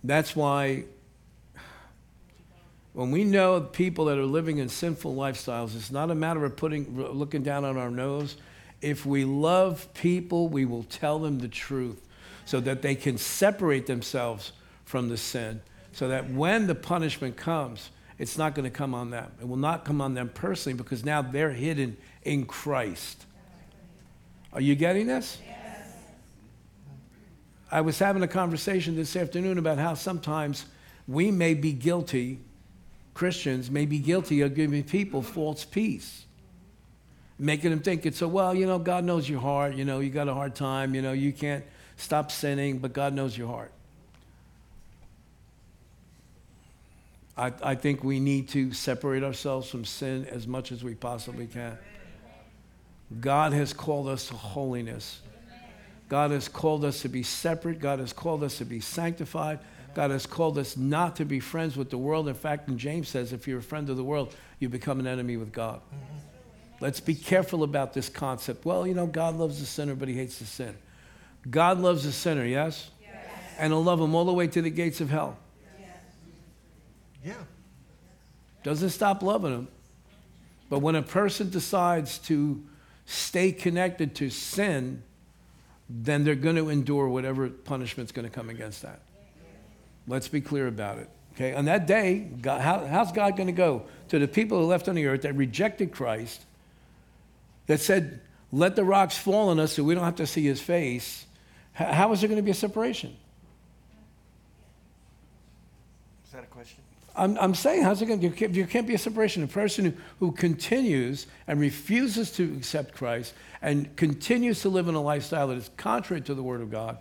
[0.04, 0.84] That's why
[2.92, 6.58] when we know people that are living in sinful lifestyles, it's not a matter of
[6.58, 8.36] putting looking down on our nose.
[8.82, 12.06] If we love people, we will tell them the truth
[12.44, 14.52] so that they can separate themselves
[14.84, 15.62] from the sin.
[15.92, 19.32] So that when the punishment comes, it's not going to come on them.
[19.40, 23.26] It will not come on them personally because now they're hidden in Christ.
[24.54, 25.40] Are you getting this?
[25.46, 25.94] Yes.
[27.72, 30.66] I was having a conversation this afternoon about how sometimes
[31.08, 32.40] we may be guilty,
[33.14, 36.26] Christians may be guilty of giving people false peace.
[37.40, 40.10] Making them think it's a, well, you know, God knows your heart, you know, you
[40.10, 41.64] got a hard time, you know, you can't
[41.98, 43.72] stop sinning, but God knows your heart.
[47.38, 51.46] I, I think we need to separate ourselves from sin as much as we possibly
[51.46, 51.78] can.
[53.22, 55.22] God has called us to holiness.
[56.10, 57.80] God has called us to be separate.
[57.80, 59.60] God has called us to be sanctified.
[59.94, 62.28] God has called us not to be friends with the world.
[62.28, 65.08] In fact, and James says, if you're a friend of the world, you become an
[65.08, 65.82] enemy with God.
[66.80, 68.66] Let's be careful about this concept.
[68.66, 70.76] Well, you know, God loves the sinner, but he hates the sin.
[71.50, 72.92] God loves the sinner, yes?
[73.02, 73.16] yes.
[73.58, 75.38] And he'll love him all the way to the gates of hell.
[77.28, 77.34] Yeah.
[78.64, 79.68] Doesn't stop loving them.
[80.70, 82.64] But when a person decides to
[83.06, 85.04] stay connected to sin,
[85.90, 89.02] then they're going to endure whatever punishment's going to come against that.
[90.08, 91.10] Let's be clear about it.
[91.36, 94.66] Okay, on that day, God, how, how's God going to go to the people who
[94.66, 96.42] left on the earth that rejected Christ,
[97.68, 100.60] that said, let the rocks fall on us so we don't have to see his
[100.60, 101.26] face?
[101.74, 103.16] How, how is there going to be a separation?
[106.26, 106.84] Is that a question?
[107.18, 108.48] I'm, I'm saying, how's it going to, be?
[108.48, 109.44] there can't be a separation.
[109.44, 114.96] A person who, who continues and refuses to accept Christ and continues to live in
[114.96, 117.00] a lifestyle that is contrary to the Word of God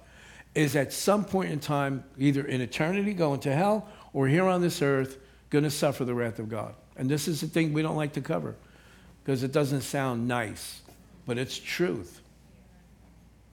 [0.54, 4.62] is at some point in time, either in eternity going to hell or here on
[4.62, 5.18] this earth,
[5.50, 6.74] going to suffer the wrath of God.
[6.96, 8.56] And this is the thing we don't like to cover
[9.22, 10.80] because it doesn't sound nice,
[11.26, 12.22] but it's truth.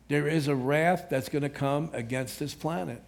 [0.08, 3.02] There is a wrath that's going to come against this planet.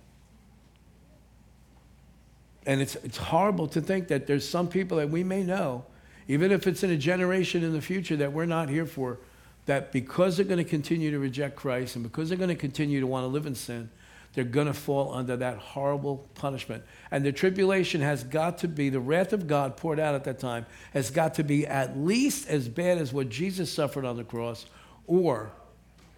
[2.65, 5.86] And it's, it's horrible to think that there's some people that we may know,
[6.28, 9.19] even if it's in a generation in the future that we're not here for,
[9.67, 12.99] that because they're going to continue to reject Christ and because they're going to continue
[12.99, 13.89] to want to live in sin,
[14.34, 16.84] they're going to fall under that horrible punishment.
[17.10, 20.39] And the tribulation has got to be, the wrath of God poured out at that
[20.39, 24.25] time, has got to be at least as bad as what Jesus suffered on the
[24.25, 24.65] cross,
[25.08, 25.51] or,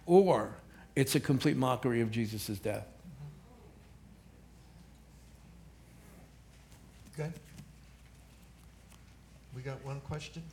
[0.04, 0.56] or
[0.96, 2.86] it's a complete mockery of Jesus' death.
[7.18, 7.30] Okay.
[9.58, 10.44] We got one question?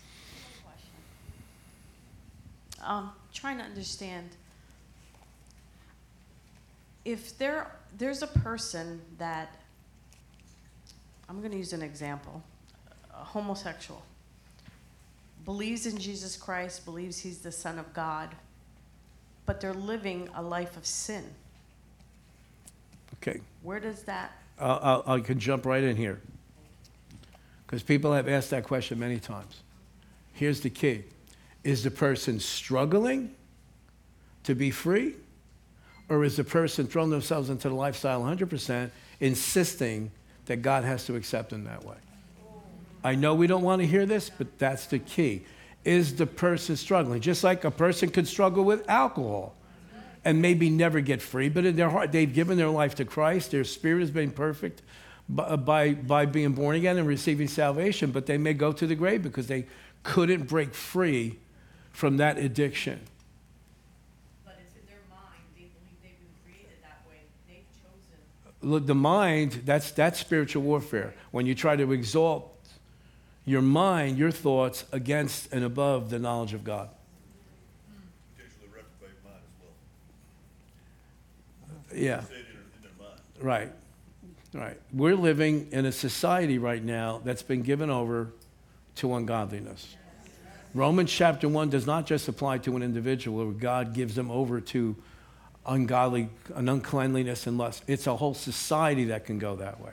[2.84, 4.32] um, trying to understand
[7.04, 9.60] if there there's a person that
[11.30, 12.42] I'm going to use an example,
[13.14, 14.02] a homosexual
[15.46, 18.30] believes in Jesus Christ, believes he's the son of God,
[19.46, 21.26] but they're living a life of sin.
[23.22, 23.40] Okay.
[23.62, 26.22] Where does that I'll, I'll, I can jump right in here
[27.66, 29.62] because people have asked that question many times.
[30.34, 31.04] Here's the key
[31.64, 33.34] is the person struggling
[34.44, 35.16] to be free?
[36.08, 40.12] Or is the person throwing themselves into the lifestyle 100%, insisting
[40.46, 41.96] that God has to accept them that way?
[43.04, 45.46] I know we don't want to hear this, but that's the key.
[45.84, 47.22] Is the person struggling?
[47.22, 49.56] Just like a person could struggle with alcohol
[50.24, 53.52] and maybe never get free, but in their heart, they've given their life to Christ,
[53.52, 54.82] their spirit has been perfect
[55.28, 58.86] by, uh, by, by being born again and receiving salvation, but they may go to
[58.86, 59.66] the grave because they
[60.04, 61.38] couldn't break free
[61.92, 63.00] from that addiction.
[64.44, 65.42] But it's in their mind.
[65.56, 67.22] They believe they've been created that way.
[67.48, 68.70] They've chosen.
[68.70, 71.16] Look, the mind, that's, that's spiritual warfare.
[71.32, 72.52] When you try to exalt
[73.46, 76.90] your mind, your thoughts against and above the knowledge of God.
[81.96, 82.22] Yeah.
[83.40, 83.72] Right.
[84.56, 84.80] Right.
[84.94, 88.30] We're living in a society right now that's been given over
[88.96, 89.98] to ungodliness.
[90.74, 94.62] Romans chapter 1 does not just apply to an individual where God gives them over
[94.62, 94.96] to
[95.66, 97.84] ungodly, an uncleanliness and lust.
[97.88, 99.92] It's a whole society that can go that way.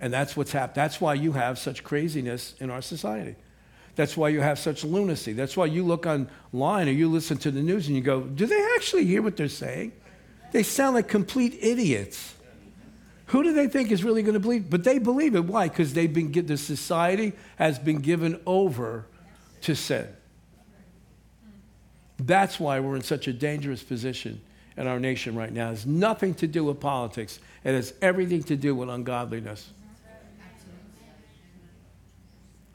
[0.00, 0.74] And that's what's happened.
[0.74, 3.36] That's why you have such craziness in our society.
[3.94, 5.32] That's why you have such lunacy.
[5.32, 8.46] That's why you look online or you listen to the news and you go, do
[8.46, 9.92] they actually hear what they're saying?
[10.50, 12.34] They sound like complete idiots.
[13.26, 14.68] Who do they think is really going to believe?
[14.68, 15.44] But they believe it.
[15.44, 15.68] Why?
[15.68, 19.06] Because they've been the society has been given over
[19.62, 20.06] to sin.
[22.18, 24.40] That's why we're in such a dangerous position
[24.76, 25.68] in our nation right now.
[25.68, 29.70] It has nothing to do with politics, it has everything to do with ungodliness.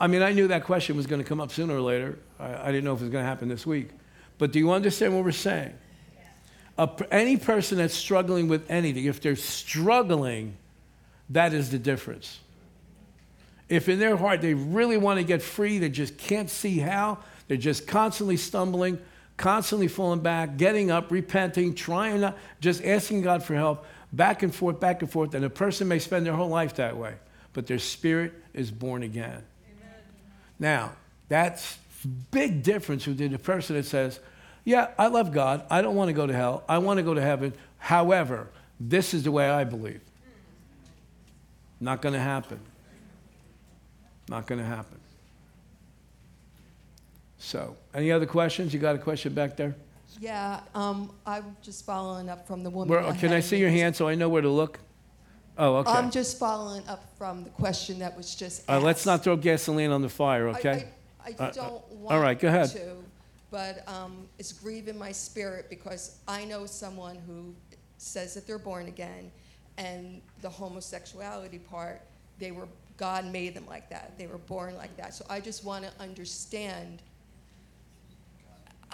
[0.02, 2.18] I mean, I knew that question was going to come up sooner or later.
[2.40, 3.90] I, I didn't know if it was going to happen this week.
[4.38, 5.74] But do you understand what we're saying?
[6.80, 10.56] A, any person that's struggling with anything, if they're struggling,
[11.30, 12.40] that is the difference.
[13.68, 17.20] If in their heart they really want to get free, they just can't see how,
[17.50, 18.98] they're just constantly stumbling,
[19.36, 24.56] constantly falling back, getting up, repenting, trying not, just asking God for help, back and
[24.56, 25.34] forth, back and forth.
[25.36, 27.16] And a person may spend their whole life that way,
[27.52, 29.44] but their spirit is born again.
[30.58, 30.94] Now,
[31.28, 31.78] that's
[32.32, 34.22] big difference with the person that says,
[34.70, 35.64] "Yeah, I love God.
[35.70, 36.64] I don't want to go to hell.
[36.70, 37.54] I want to go to heaven.
[37.80, 38.48] However,
[38.80, 40.02] this is the way I believe."
[41.80, 42.60] Not going to happen.
[44.28, 45.00] Not going to happen.
[47.40, 48.74] So, any other questions?
[48.74, 49.76] You got a question back there?
[50.20, 52.90] Yeah, um, I'm just following up from the woman.
[52.90, 54.80] Where, can I see your hand so I know where to look?
[55.58, 55.92] Oh, okay.
[55.92, 58.70] I'm just following up from the question that was just asked.
[58.70, 60.88] All right, let's not throw gasoline on the fire, I- okay?
[61.26, 62.70] I, Uh, I don't all want right, go ahead.
[62.72, 62.96] to,
[63.52, 67.54] but um, it's grieving my spirit because I know someone who
[67.98, 69.32] says that they're born again,
[69.78, 72.02] and the homosexuality part,
[72.38, 72.68] they were
[73.00, 74.18] God made them like that.
[74.18, 75.14] They were born like that.
[75.14, 77.02] So I just want to understand.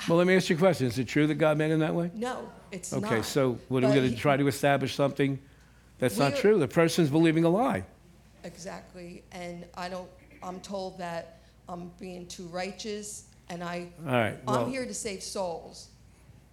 [0.07, 0.85] Well, let me ask you a question.
[0.85, 2.11] Is it true that God made him that way?
[2.13, 3.03] No, it's not.
[3.03, 5.39] Okay, so what are we going to try to establish something
[5.97, 6.59] that's not true?
[6.59, 7.83] The person's believing a lie.
[8.43, 10.09] Exactly, and I don't.
[10.43, 13.87] I'm told that I'm being too righteous, and I.
[14.05, 15.89] All right, well- I'm here to save souls,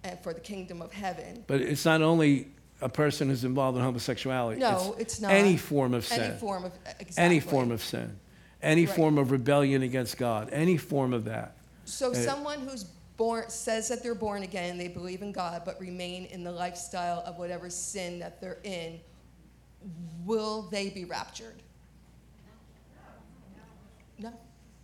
[0.03, 1.43] and for the kingdom of heaven.
[1.47, 2.47] But it's not only
[2.81, 4.59] a person who's involved in homosexuality.
[4.59, 5.31] No, it's not.
[5.31, 6.21] Any form of sin.
[6.21, 7.23] Any form of exactly.
[7.23, 8.19] Any form of sin.
[8.61, 8.95] Any Right.
[8.95, 10.49] form of rebellion against God.
[10.51, 11.55] Any form of that.
[11.85, 12.85] So uh, someone who's
[13.17, 17.21] born says that they're born again, they believe in God, but remain in the lifestyle
[17.25, 18.99] of whatever sin that they're in.
[20.25, 21.61] Will they be raptured?
[24.17, 24.31] No,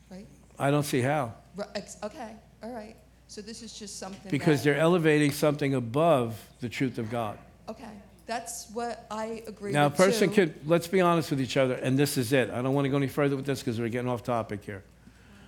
[0.09, 0.27] right?
[0.59, 1.33] I don't see how.
[1.55, 2.31] Ri- ex- Okay,
[2.61, 2.95] all right.
[3.27, 4.29] So this is just something.
[4.29, 7.37] Because that- they're elevating something above the truth of God.
[7.69, 7.85] Okay,
[8.25, 10.35] that's what I agree with Now, a person too.
[10.35, 12.49] could, let's be honest with each other, and this is it.
[12.49, 14.83] I don't want to go any further with this because we're getting off topic here.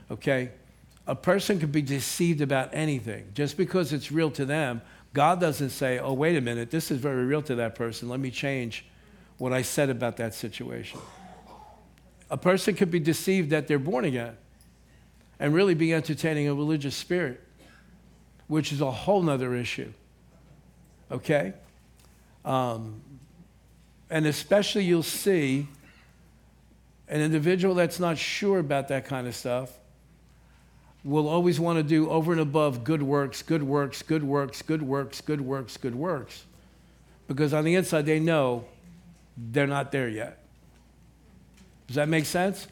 [0.10, 0.52] Okay?
[1.08, 3.32] A person could be deceived about anything.
[3.34, 4.82] Just because it's real to them,
[5.14, 8.08] God doesn't say, oh, wait a minute, this is very real to that person.
[8.08, 8.86] Let me change
[9.40, 11.00] what I said about that situation.
[12.30, 14.38] A person could be deceived that they're born again
[15.42, 17.42] and really be entertaining a religious spirit,
[18.48, 19.92] which is a whole nother issue.
[21.12, 21.54] Okay?
[22.46, 23.02] Um,
[24.12, 25.68] and especially you'll see
[27.08, 29.72] an individual that's not sure about that kind of stuff
[31.04, 34.84] will always want to do over and above good works, good works, good works, good
[34.84, 36.46] works, good works, good works.
[37.28, 38.66] Because on the inside, they know
[39.36, 40.38] they're not there yet.
[41.88, 42.68] Does that make sense?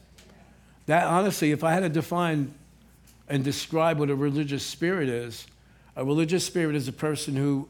[0.86, 2.54] That honestly, if I had to define
[3.30, 5.46] and describe what a religious spirit is,
[5.96, 7.70] a religious spirit is a person who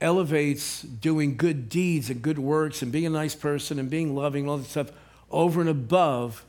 [0.00, 4.42] elevates doing good deeds and good works and being a nice person and being loving
[4.42, 4.90] and all that stuff
[5.30, 6.44] over and above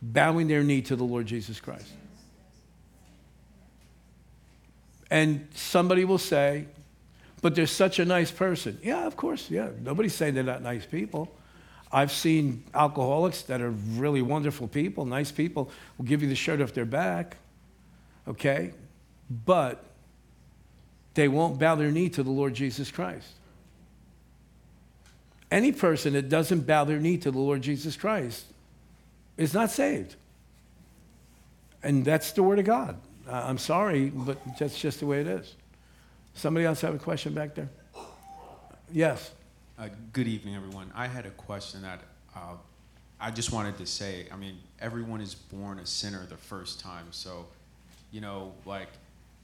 [0.00, 1.90] bowing their knee to the Lord Jesus Christ.
[5.10, 6.66] And somebody will say,
[7.40, 8.78] but they're such a nice person.
[8.82, 9.70] Yeah, of course, yeah.
[9.80, 11.30] Nobody's saying they're not nice people.
[11.90, 16.60] I've seen alcoholics that are really wonderful people, nice people, will give you the shirt
[16.60, 17.36] off their back,
[18.26, 18.72] okay?
[19.44, 19.82] But
[21.14, 23.32] they won't bow their knee to the Lord Jesus Christ.
[25.50, 28.44] Any person that doesn't bow their knee to the Lord Jesus Christ
[29.38, 30.14] is not saved.
[31.82, 33.00] And that's the Word of God.
[33.30, 35.54] I'm sorry, but that's just the way it is.
[36.34, 37.70] Somebody else have a question back there?
[38.92, 39.30] Yes.
[39.78, 40.90] Uh, good evening, everyone.
[40.94, 42.00] I had a question that
[42.34, 42.54] uh,
[43.20, 44.26] I just wanted to say.
[44.32, 47.46] I mean, everyone is born a sinner the first time, so
[48.10, 48.88] you know, like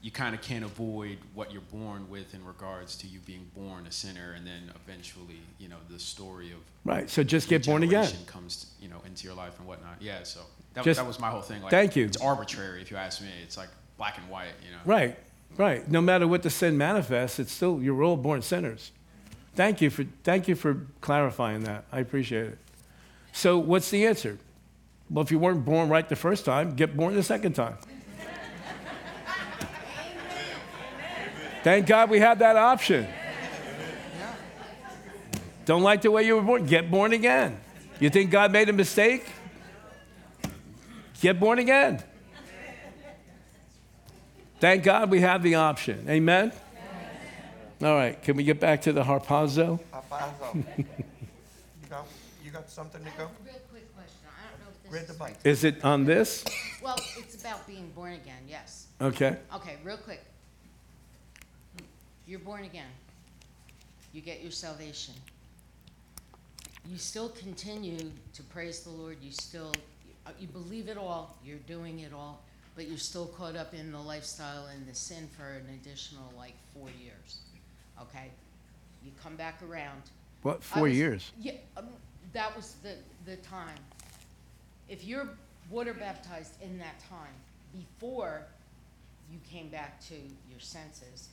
[0.01, 3.87] you kind of can't avoid what you're born with in regards to you being born
[3.87, 7.81] a sinner, and then eventually, you know, the story of Right, so just get born
[7.83, 8.11] again.
[8.27, 9.95] comes, you know, into your life and whatnot.
[10.01, 10.41] Yeah, so
[10.73, 11.61] that, Just- that was my whole thing.
[11.61, 12.05] Like, Thank you.
[12.05, 13.29] It's arbitrary, if you ask me.
[13.41, 14.77] It's like black and white, you know.
[14.85, 15.17] Right,
[15.57, 15.89] right.
[15.89, 18.91] No matter what the sin manifests, it's still, you're all born sinners.
[19.55, 21.85] Thank you for, thank you for clarifying that.
[21.91, 22.57] I appreciate it.
[23.31, 24.37] So what's the answer?
[25.09, 27.77] Well, if you weren't born right the first time, get born the second time.
[31.63, 33.07] Thank God we have that option.
[35.65, 36.65] Don't like the way you were born?
[36.65, 37.59] Get born again.
[37.99, 39.25] You think God made a mistake?
[41.21, 42.03] Get born again.
[44.59, 46.05] Thank God we have the option.
[46.07, 46.51] Amen?
[47.81, 49.79] All right, can we get back to the harpazo?
[49.93, 50.85] Alfonso, you
[51.89, 52.07] got,
[52.43, 53.29] you got something to go?
[53.45, 54.15] Real quick question.
[54.25, 55.17] I don't know if this Read is.
[55.17, 55.35] the mic.
[55.43, 56.45] Is it on this?
[56.81, 58.87] Well, it's about being born again, yes.
[59.01, 59.35] Okay.
[59.55, 60.23] Okay, real quick.
[62.27, 62.87] You're born again.
[64.13, 65.13] You get your salvation.
[66.87, 69.17] You still continue to praise the Lord.
[69.21, 69.73] You still,
[70.25, 71.35] uh, you believe it all.
[71.43, 72.41] You're doing it all.
[72.75, 76.53] But you're still caught up in the lifestyle and the sin for an additional like
[76.73, 77.39] four years.
[78.01, 78.31] Okay?
[79.03, 80.01] You come back around.
[80.41, 81.31] What, I four was- years?
[81.39, 81.87] Yeah, um,
[82.33, 83.77] that was the, the time.
[84.89, 85.27] If you're
[85.69, 87.33] water baptized in that time,
[87.73, 88.41] before
[89.31, 91.29] you came back to your senses,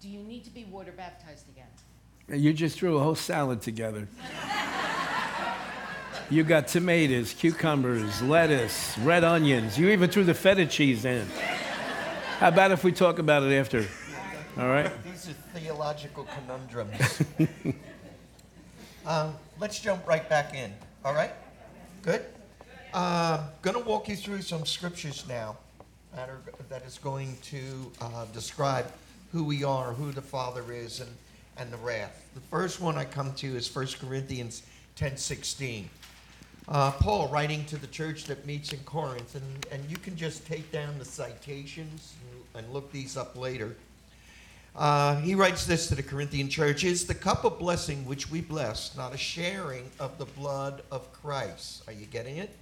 [0.00, 2.40] do you need to be water baptized again?
[2.40, 4.08] You just threw a whole salad together.
[6.28, 9.78] You got tomatoes, cucumbers, lettuce, red onions.
[9.78, 11.26] You even threw the feta cheese in.
[12.38, 13.86] How about if we talk about it after?
[14.58, 14.90] All right?
[15.04, 17.22] These are theological conundrums.
[19.06, 20.72] um, let's jump right back in.
[21.04, 21.32] All right?
[22.02, 22.24] Good?
[22.94, 25.58] Uh, going to walk you through some scriptures now
[26.14, 26.40] that, are,
[26.70, 28.90] that is going to uh, describe
[29.30, 31.10] who we are, who the Father is, and,
[31.58, 32.30] and the wrath.
[32.34, 34.62] The first one I come to is 1 Corinthians
[34.94, 35.90] 10 16.
[36.68, 40.46] Uh, Paul writing to the church that meets in Corinth, and, and you can just
[40.46, 42.14] take down the citations
[42.54, 43.76] and look these up later.
[44.76, 48.42] Uh, he writes this to the Corinthian church Is the cup of blessing which we
[48.42, 51.82] bless not a sharing of the blood of Christ?
[51.86, 52.54] Are you getting it?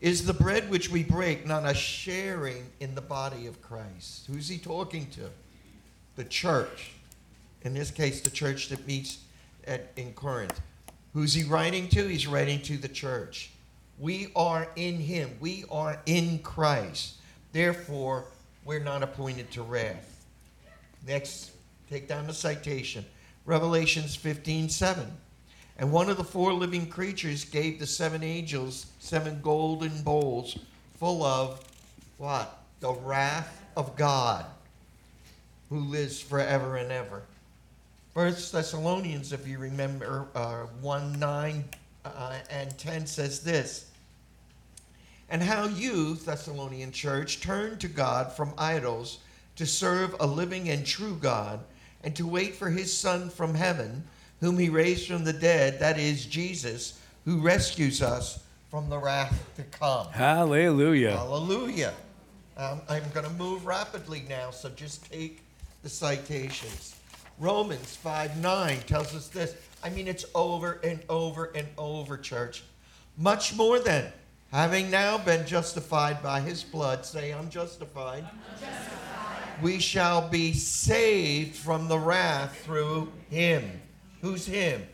[0.00, 4.26] Is the bread which we break not a sharing in the body of Christ?
[4.26, 5.28] Who's he talking to?
[6.16, 6.92] The church.
[7.62, 9.18] In this case, the church that meets
[9.66, 10.60] at, in Corinth.
[11.12, 12.06] Who's he writing to?
[12.06, 13.50] He's writing to the church.
[13.98, 17.16] We are in him, we are in Christ.
[17.52, 18.24] Therefore,
[18.64, 20.15] we're not appointed to wrath.
[21.04, 21.50] Next,
[21.90, 23.04] take down the citation.
[23.44, 25.10] Revelations 15 7.
[25.78, 30.58] And one of the four living creatures gave the seven angels seven golden bowls
[30.98, 31.62] full of
[32.18, 32.60] what?
[32.80, 34.46] The wrath of God,
[35.68, 37.22] who lives forever and ever.
[38.14, 41.64] First Thessalonians, if you remember, uh, 1 9
[42.04, 43.90] uh, and 10 says this.
[45.28, 49.18] And how you, Thessalonian church, turned to God from idols
[49.56, 51.60] to serve a living and true God,
[52.04, 54.04] and to wait for his Son from heaven,
[54.40, 59.50] whom he raised from the dead, that is, Jesus, who rescues us from the wrath
[59.56, 60.06] to come.
[60.08, 61.16] Hallelujah.
[61.16, 61.94] Hallelujah.
[62.56, 65.42] Um, I'm going to move rapidly now, so just take
[65.82, 66.96] the citations.
[67.38, 69.54] Romans 5 9 tells us this.
[69.82, 72.64] I mean, it's over and over and over, church.
[73.18, 74.10] Much more than
[74.52, 78.24] having now been justified by his blood, say, I'm justified.
[79.62, 83.80] We shall be saved from the wrath through him.
[84.20, 84.86] Who's him?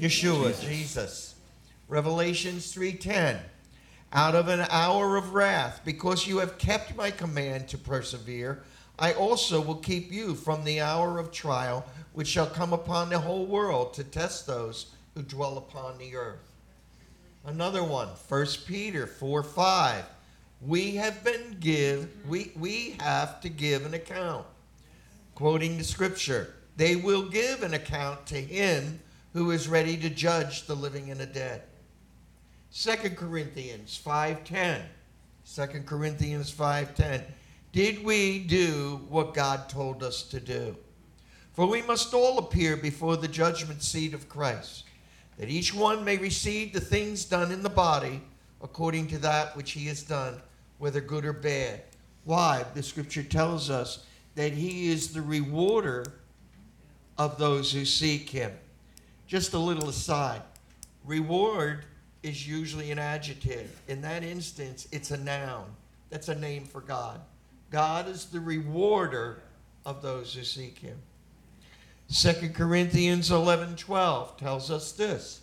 [0.00, 1.34] Yeshua, Jesus.
[1.88, 3.40] Revelations 3:10
[4.12, 8.62] out of an hour of wrath because you have kept my command to persevere
[8.98, 13.18] I also will keep you from the hour of trial which shall come upon the
[13.18, 16.52] whole world to test those who dwell upon the earth
[17.44, 20.04] another one 1 Peter 4 5
[20.60, 24.46] we have been give we we have to give an account
[25.34, 29.00] quoting the scripture they will give an account to him
[29.32, 31.62] who is ready to judge the living and the dead
[32.76, 34.82] 2 Corinthians 5:10.
[35.46, 37.24] 2 Corinthians 5:10.
[37.72, 40.76] Did we do what God told us to do?
[41.54, 44.84] For we must all appear before the judgment seat of Christ,
[45.38, 48.20] that each one may receive the things done in the body
[48.62, 50.40] according to that which he has done,
[50.78, 51.82] whether good or bad.
[52.24, 52.64] Why?
[52.74, 54.04] The scripture tells us
[54.34, 56.04] that he is the rewarder
[57.18, 58.52] of those who seek him.
[59.26, 60.42] Just a little aside.
[61.04, 61.84] Reward
[62.22, 63.80] is usually an adjective.
[63.88, 65.66] In that instance, it's a noun.
[66.10, 67.20] That's a name for God.
[67.70, 69.42] God is the rewarder
[69.84, 70.98] of those who seek him.
[72.12, 75.40] 2 Corinthians 11 12 tells us this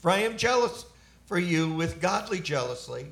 [0.00, 0.84] For I am jealous
[1.28, 3.06] for you with godly jealousy,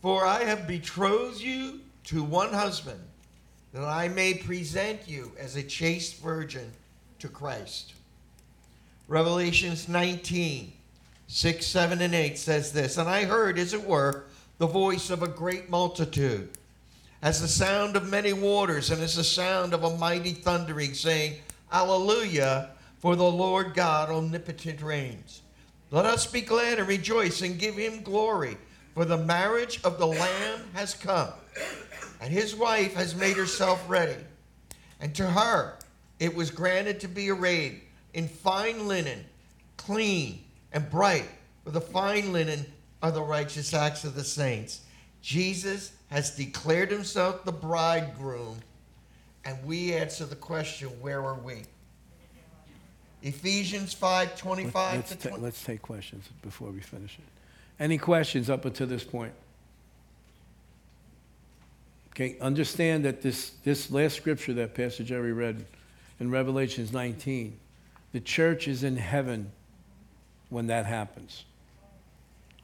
[0.00, 3.00] for I have betrothed you to one husband,
[3.72, 6.70] that I may present you as a chaste virgin
[7.18, 7.94] to Christ.
[9.08, 10.72] Revelations 19
[11.26, 14.24] 6, 7, and 8 says this And I heard, as it were,
[14.58, 16.50] the voice of a great multitude,
[17.22, 21.40] as the sound of many waters, and as the sound of a mighty thundering, saying,
[21.72, 25.40] Alleluia, for the Lord God omnipotent reigns.
[25.92, 28.56] Let us be glad and rejoice and give him glory,
[28.94, 31.28] for the marriage of the Lamb has come,
[32.18, 34.16] And his wife has made herself ready.
[35.00, 35.76] And to her
[36.18, 37.82] it was granted to be arrayed
[38.14, 39.22] in fine linen,
[39.76, 41.28] clean and bright,
[41.62, 42.64] for the fine linen
[43.02, 44.80] are the righteous acts of the saints.
[45.20, 48.60] Jesus has declared himself the bridegroom,
[49.44, 51.64] and we answer the question, where are we?
[53.22, 55.44] Ephesians 5 25 Let's, to ta- 20.
[55.44, 57.24] let's take questions before we finish it.
[57.82, 59.32] Any questions up until this point?
[62.10, 65.64] Okay, understand that this, this last scripture that Pastor Gerry read
[66.20, 67.58] in Revelations 19,
[68.12, 69.50] the church is in heaven
[70.50, 71.44] when that happens.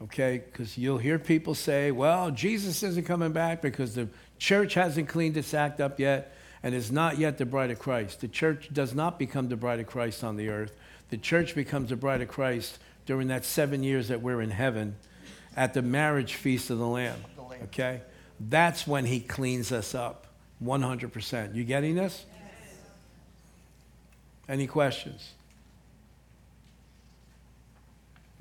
[0.02, 0.42] Okay?
[0.44, 5.36] Because you'll hear people say, well, Jesus isn't coming back because the church hasn't cleaned
[5.36, 8.20] its act up yet and is not yet the bride of Christ.
[8.20, 10.72] The church does not become the bride of Christ on the earth.
[11.10, 14.96] The church becomes the bride of Christ during that seven years that we're in heaven
[15.56, 17.18] at the marriage feast of the Lamb.
[17.64, 18.02] Okay?
[18.40, 20.26] That's when he cleans us up
[20.62, 21.54] 100%.
[21.54, 22.24] You getting this?
[24.48, 25.32] Any questions?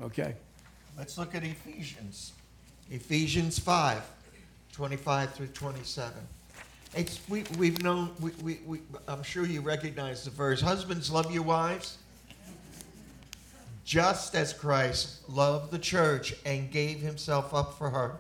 [0.01, 0.35] Okay.
[0.97, 2.33] Let's look at Ephesians.
[2.89, 4.01] Ephesians 5
[4.71, 6.13] 25 through 27.
[6.97, 10.59] It's, we, we've known, we, we, we, I'm sure you recognize the verse.
[10.59, 11.99] Husbands, love your wives,
[13.85, 18.15] just as Christ loved the church and gave himself up for her,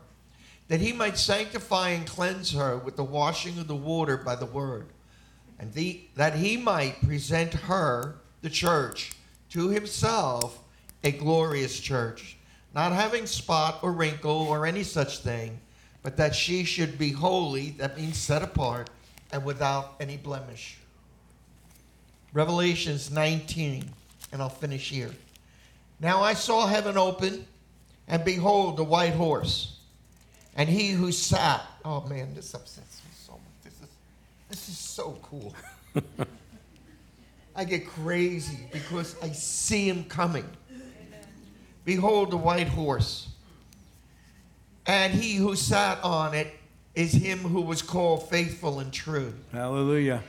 [0.67, 4.45] that he might sanctify and cleanse her with the washing of the water by the
[4.45, 4.85] word,
[5.57, 9.13] and the, that he might present her, the church,
[9.49, 10.59] to himself
[11.03, 12.37] a glorious church,
[12.75, 15.59] not having spot or wrinkle or any such thing,
[16.03, 18.89] but that she should be holy, that means set apart,
[19.31, 20.77] and without any blemish.
[22.33, 23.89] Revelations 19,
[24.31, 25.11] and I'll finish here.
[25.99, 27.45] Now I saw heaven open,
[28.07, 29.79] and behold, a white horse.
[30.55, 33.41] And he who sat, oh man, this upsets me so much.
[33.63, 33.89] This is,
[34.49, 35.53] this is so cool.
[37.55, 40.47] I get crazy because I see him coming.
[41.85, 43.29] Behold, the white horse.
[44.87, 46.53] And he who sat on it
[46.95, 49.33] is him who was called faithful and true.
[49.51, 50.23] Hallelujah.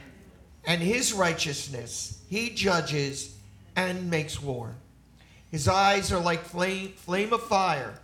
[0.66, 3.36] And his righteousness he judges
[3.76, 4.74] and makes war.
[5.50, 7.94] His eyes are like flame, flame of fire,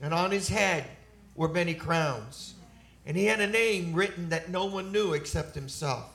[0.00, 0.84] and on his head
[1.34, 2.54] were many crowns.
[3.04, 6.12] And he had a name written that no one knew except himself.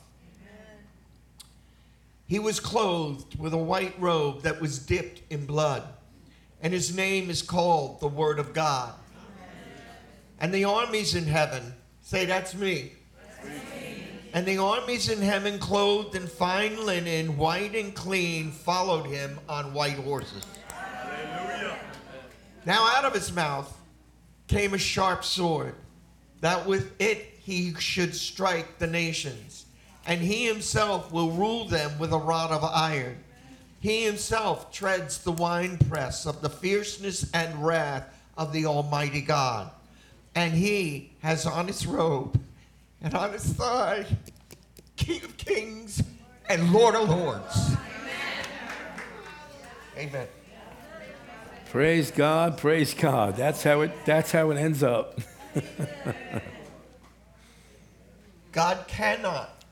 [2.27, 5.84] He was clothed with a white robe that was dipped in blood,
[6.61, 8.93] and his name is called the Word of God.
[10.42, 12.94] And the armies in heaven say, That's me.
[14.34, 19.74] And the armies in heaven, clothed in fine linen, white and clean, followed him on
[19.74, 20.46] white horses.
[22.66, 23.72] Now out of his mouth
[24.48, 25.76] came a sharp sword,
[26.39, 29.66] that with it he should strike the nations.
[30.08, 33.24] And he himself will rule them with a rod of iron.
[33.80, 39.70] He himself treads the winepress of the fierceness and wrath of the Almighty God.
[40.36, 42.39] And he has on his robe
[43.01, 44.05] and on his thigh
[44.95, 46.03] King of Kings
[46.47, 47.75] and Lord of Lords.
[49.97, 50.27] Amen.
[51.71, 53.36] Praise God, praise God.
[53.36, 55.19] That's how it that's how it ends up.
[58.51, 59.63] God cannot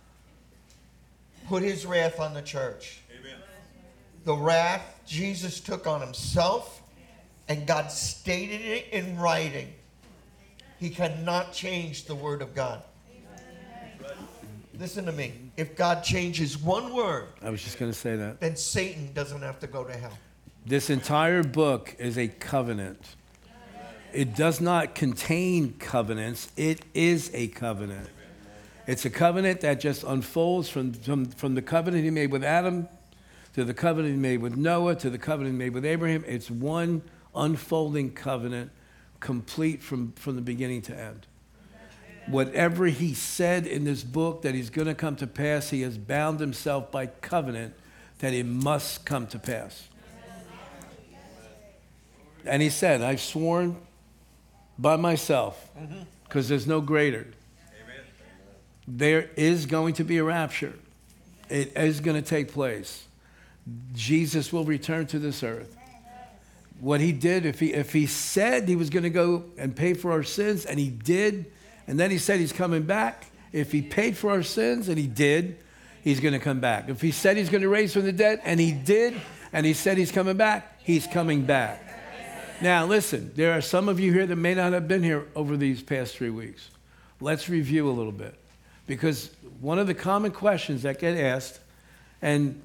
[1.47, 3.01] put his wrath on the church.
[4.23, 6.81] The wrath Jesus took on himself,
[7.47, 9.73] and God stated it in writing.
[10.79, 12.81] He cannot change the word of God.
[14.79, 15.33] Listen to me.
[15.57, 18.39] If God changes one word, I was just going to say that.
[18.39, 20.17] then Satan doesn't have to go to hell.
[20.65, 23.15] This entire book is a covenant.
[24.13, 28.09] It does not contain covenants, it is a covenant.
[28.87, 32.87] It's a covenant that just unfolds from, from, from the covenant he made with Adam
[33.53, 36.23] to the covenant he made with Noah to the covenant he made with Abraham.
[36.25, 37.03] It's one
[37.35, 38.71] unfolding covenant,
[39.19, 41.27] complete from, from the beginning to end.
[42.27, 45.97] Whatever he said in this book that he's going to come to pass, he has
[45.97, 47.73] bound himself by covenant
[48.19, 49.87] that it must come to pass.
[52.45, 53.77] And he said, I've sworn
[54.77, 56.01] by myself, mm-hmm.
[56.23, 57.27] because there's no greater.
[58.87, 60.73] There is going to be a rapture.
[61.49, 63.05] It is going to take place.
[63.93, 65.75] Jesus will return to this earth.
[66.79, 69.93] What he did, if he, if he said he was going to go and pay
[69.93, 71.45] for our sins, and he did,
[71.87, 75.07] and then he said he's coming back, if he paid for our sins, and he
[75.07, 75.57] did,
[76.03, 76.87] he's going to come back.
[76.87, 79.19] If he said he's going to raise from the dead, and he did,
[79.51, 81.85] and he said he's coming back, he's coming back.
[82.61, 85.55] Now, listen, there are some of you here that may not have been here over
[85.55, 86.69] these past three weeks.
[87.21, 88.35] let's review a little bit.
[88.85, 91.59] Because one of the common questions that get asked,
[92.21, 92.61] and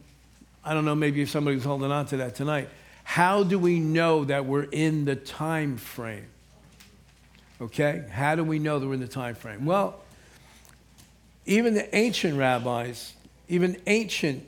[0.65, 2.69] I don't know, maybe if somebody's holding on to that tonight,
[3.05, 6.27] how do we know that we're in the time frame?
[7.61, 8.05] Okay?
[8.11, 9.65] How do we know that we're in the time frame?
[9.65, 10.01] Well,
[11.47, 13.13] even the ancient rabbis,
[13.49, 14.47] even ancient,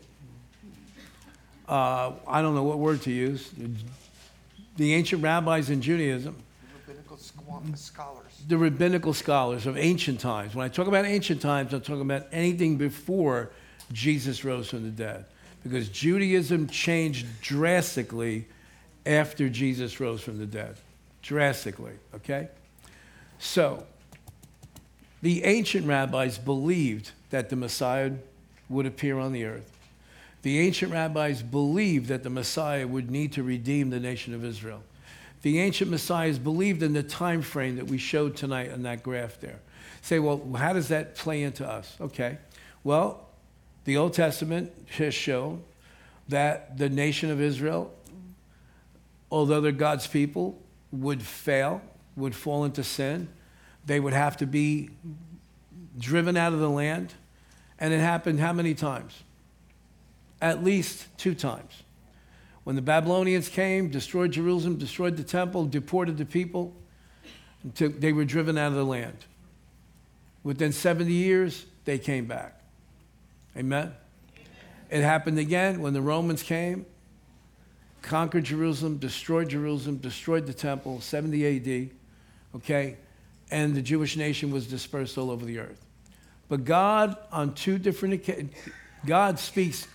[1.68, 3.50] uh, I don't know what word to use,
[4.76, 6.36] the ancient rabbis in Judaism,
[6.86, 7.18] Rabbinical
[7.76, 8.42] scholars.
[8.48, 10.54] the rabbinical scholars of ancient times.
[10.54, 13.50] When I talk about ancient times, I'm talking about anything before
[13.92, 15.26] Jesus rose from the dead.
[15.68, 18.46] Because Judaism changed drastically
[19.04, 20.76] after Jesus rose from the dead.
[21.22, 22.48] Drastically, okay?
[23.38, 23.84] So,
[25.22, 28.12] the ancient rabbis believed that the Messiah
[28.68, 29.72] would appear on the earth.
[30.42, 34.82] The ancient rabbis believed that the Messiah would need to redeem the nation of Israel.
[35.42, 39.38] The ancient messiahs believed in the time frame that we showed tonight on that graph
[39.40, 39.60] there.
[40.02, 41.96] Say, well, how does that play into us?
[42.00, 42.38] Okay.
[42.82, 43.25] Well,
[43.86, 45.62] the Old Testament has shown
[46.28, 47.94] that the nation of Israel,
[49.30, 50.60] although they're God's people,
[50.90, 51.80] would fail,
[52.16, 53.28] would fall into sin.
[53.86, 54.90] They would have to be
[55.98, 57.14] driven out of the land.
[57.78, 59.22] And it happened how many times?
[60.42, 61.84] At least two times.
[62.64, 66.74] When the Babylonians came, destroyed Jerusalem, destroyed the temple, deported the people,
[67.78, 69.18] they were driven out of the land.
[70.42, 72.60] Within 70 years, they came back.
[73.56, 73.94] Amen?
[74.90, 76.86] It happened again when the Romans came,
[78.02, 81.90] conquered Jerusalem, destroyed Jerusalem, destroyed the temple, 70 AD,
[82.56, 82.96] okay?
[83.50, 85.84] And the Jewish nation was dispersed all over the earth.
[86.48, 88.52] But God, on two different occasions,
[89.04, 89.88] God speaks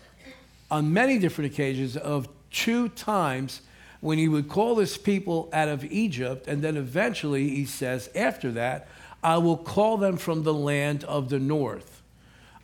[0.69, 3.61] on many different occasions of two times
[3.99, 8.51] when he would call his people out of Egypt, and then eventually he says, after
[8.53, 8.87] that,
[9.23, 11.90] I will call them from the land of the north.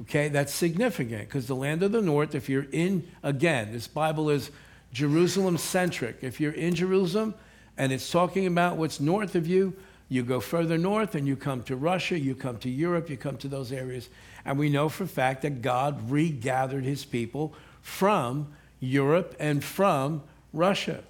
[0.03, 4.29] Okay, that's significant because the land of the north, if you're in, again, this Bible
[4.29, 4.51] is
[4.93, 6.17] Jerusalem centric.
[6.21, 7.33] If you're in Jerusalem
[7.77, 9.75] and it's talking about what's north of you,
[10.09, 13.37] you go further north and you come to Russia, you come to Europe, you come
[13.37, 14.09] to those areas.
[14.45, 18.47] And we know for a fact that God regathered his people from
[18.79, 20.23] Europe and from
[20.53, 21.03] Russia.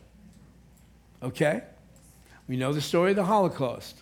[1.22, 1.62] Okay?
[2.48, 4.02] We know the story of the Holocaust.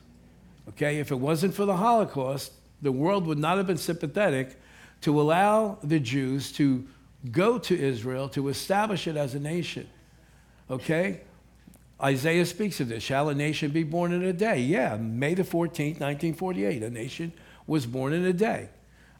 [0.69, 0.99] Okay?
[0.99, 4.57] If it wasn't for the Holocaust, the world would not have been sympathetic
[5.05, 6.83] to allow the Jews to
[7.31, 9.87] go to Israel to establish it as a nation.
[10.67, 11.21] Okay?
[12.01, 13.03] Isaiah speaks of this.
[13.03, 14.61] Shall a nation be born in a day?
[14.61, 17.33] Yeah, May the 14th, 1948, a nation
[17.67, 18.69] was born in a day.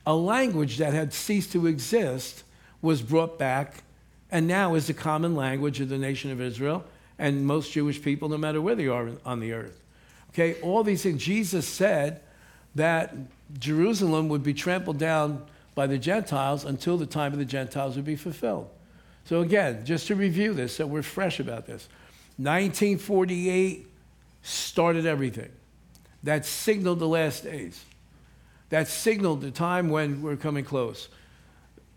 [0.08, 2.44] A language that had ceased to exist
[2.82, 3.84] was brought back
[4.32, 6.84] and now is the common language of the nation of Israel
[7.20, 9.84] and most Jewish people, no matter where they are on the earth.
[10.32, 11.24] Okay, all these things.
[11.24, 12.22] Jesus said
[12.74, 13.16] that
[13.60, 15.46] Jerusalem would be trampled down
[15.76, 18.70] by the Gentiles until the time of the Gentiles would be fulfilled.
[19.26, 21.90] So, again, just to review this, so we're fresh about this.
[22.38, 23.88] 1948
[24.42, 25.52] started everything.
[26.24, 27.84] That signaled the last days.
[28.70, 31.10] That signaled the time when we're coming close.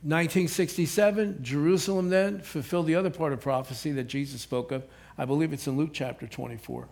[0.02, 4.84] 1967, Jerusalem then fulfilled the other part of prophecy that Jesus spoke of.
[5.16, 6.88] I believe it's in Luke chapter 24,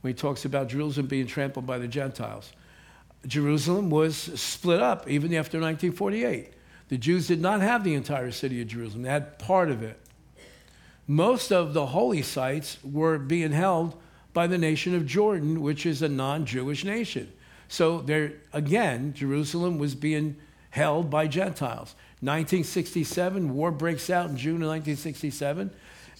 [0.00, 2.52] when he talks about Jerusalem being trampled by the Gentiles.
[3.26, 6.52] Jerusalem was split up even after 1948.
[6.88, 10.00] The Jews did not have the entire city of Jerusalem, they had part of it.
[11.06, 13.98] Most of the holy sites were being held
[14.32, 17.32] by the nation of Jordan, which is a non Jewish nation.
[17.68, 20.36] So there, again, Jerusalem was being
[20.70, 21.94] held by Gentiles.
[22.20, 25.70] 1967, war breaks out in June of 1967,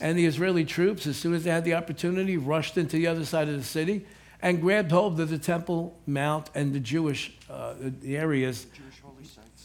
[0.00, 3.24] and the Israeli troops, as soon as they had the opportunity, rushed into the other
[3.24, 4.06] side of the city
[4.40, 8.66] and grabbed hold of the Temple Mount and the Jewish uh, the areas,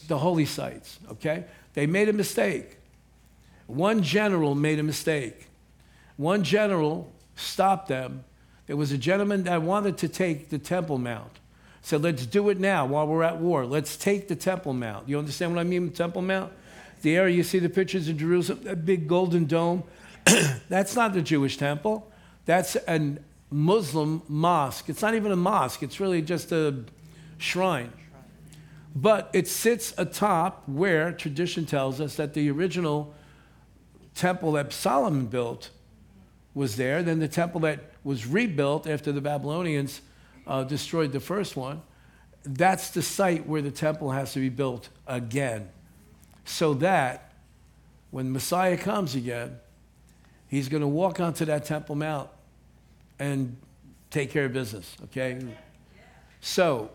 [0.07, 0.99] the holy sites.
[1.11, 2.77] Okay, they made a mistake.
[3.67, 5.47] One general made a mistake.
[6.17, 8.23] One general stopped them.
[8.67, 11.39] There was a gentleman that wanted to take the Temple Mount.
[11.81, 13.65] Said, let's do it now while we're at war.
[13.65, 15.09] Let's take the Temple Mount.
[15.09, 16.53] You understand what I mean with Temple Mount?
[17.01, 19.83] The area you see the pictures of Jerusalem, that big golden dome.
[20.69, 22.09] That's not the Jewish temple.
[22.45, 23.17] That's a
[23.53, 24.89] Muslim mosque.
[24.89, 26.83] It's not even a mosque, it's really just a
[27.37, 27.93] shrine.
[28.95, 33.13] But it sits atop where tradition tells us that the original
[34.15, 35.69] temple that Solomon built
[36.53, 37.01] was there.
[37.01, 40.01] Then the temple that was rebuilt after the Babylonians
[40.45, 41.81] uh, destroyed the first one.
[42.43, 45.69] That's the site where the temple has to be built again.
[46.45, 47.33] So that
[48.11, 49.57] when Messiah comes again,
[50.47, 52.29] he's going to walk onto that Temple Mount
[53.19, 53.55] and
[54.09, 55.39] take care of business, okay?
[56.41, 56.91] So,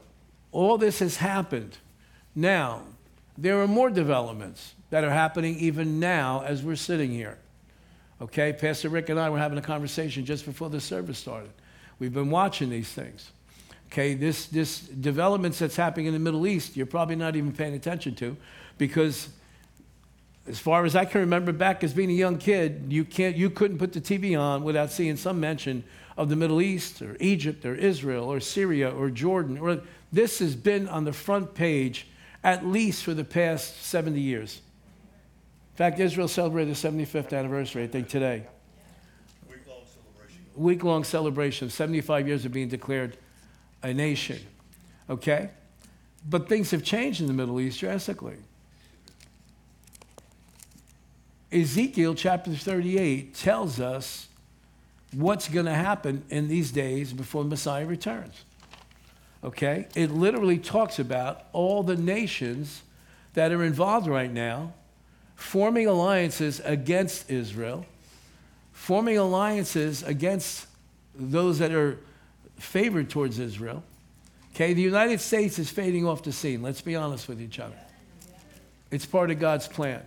[0.50, 1.76] All this has happened.
[2.34, 2.82] Now,
[3.36, 7.38] there are more developments that are happening even now as we're sitting here.
[8.20, 11.50] Okay, Pastor Rick and I were having a conversation just before the service started.
[11.98, 13.30] We've been watching these things.
[13.86, 17.74] Okay, this, this developments that's happening in the Middle East, you're probably not even paying
[17.74, 18.36] attention to
[18.76, 19.28] because
[20.48, 23.50] as far as I can remember back as being a young kid, you, can't, you
[23.50, 25.84] couldn't put the TV on without seeing some mention
[26.16, 29.58] of the Middle East or Egypt or Israel or Syria or Jordan.
[29.58, 29.80] Or,
[30.12, 32.08] this has been on the front page
[32.42, 34.60] at least for the past 70 years.
[35.74, 38.44] In fact, Israel celebrated the 75th anniversary, I think, today.
[40.56, 43.16] Week long celebration, 75 years of being declared
[43.82, 44.40] a nation.
[45.08, 45.50] Okay?
[46.28, 48.38] But things have changed in the Middle East drastically.
[51.50, 54.28] Ezekiel chapter 38 tells us
[55.12, 58.44] what's going to happen in these days before Messiah returns.
[59.42, 59.88] Okay?
[59.94, 62.82] It literally talks about all the nations
[63.34, 64.74] that are involved right now
[65.36, 67.86] forming alliances against Israel,
[68.72, 70.66] forming alliances against
[71.14, 71.96] those that are
[72.56, 73.82] favored towards Israel.
[74.54, 74.74] Okay?
[74.74, 76.60] The United States is fading off the scene.
[76.60, 77.78] Let's be honest with each other.
[78.90, 80.02] It's part of God's plan.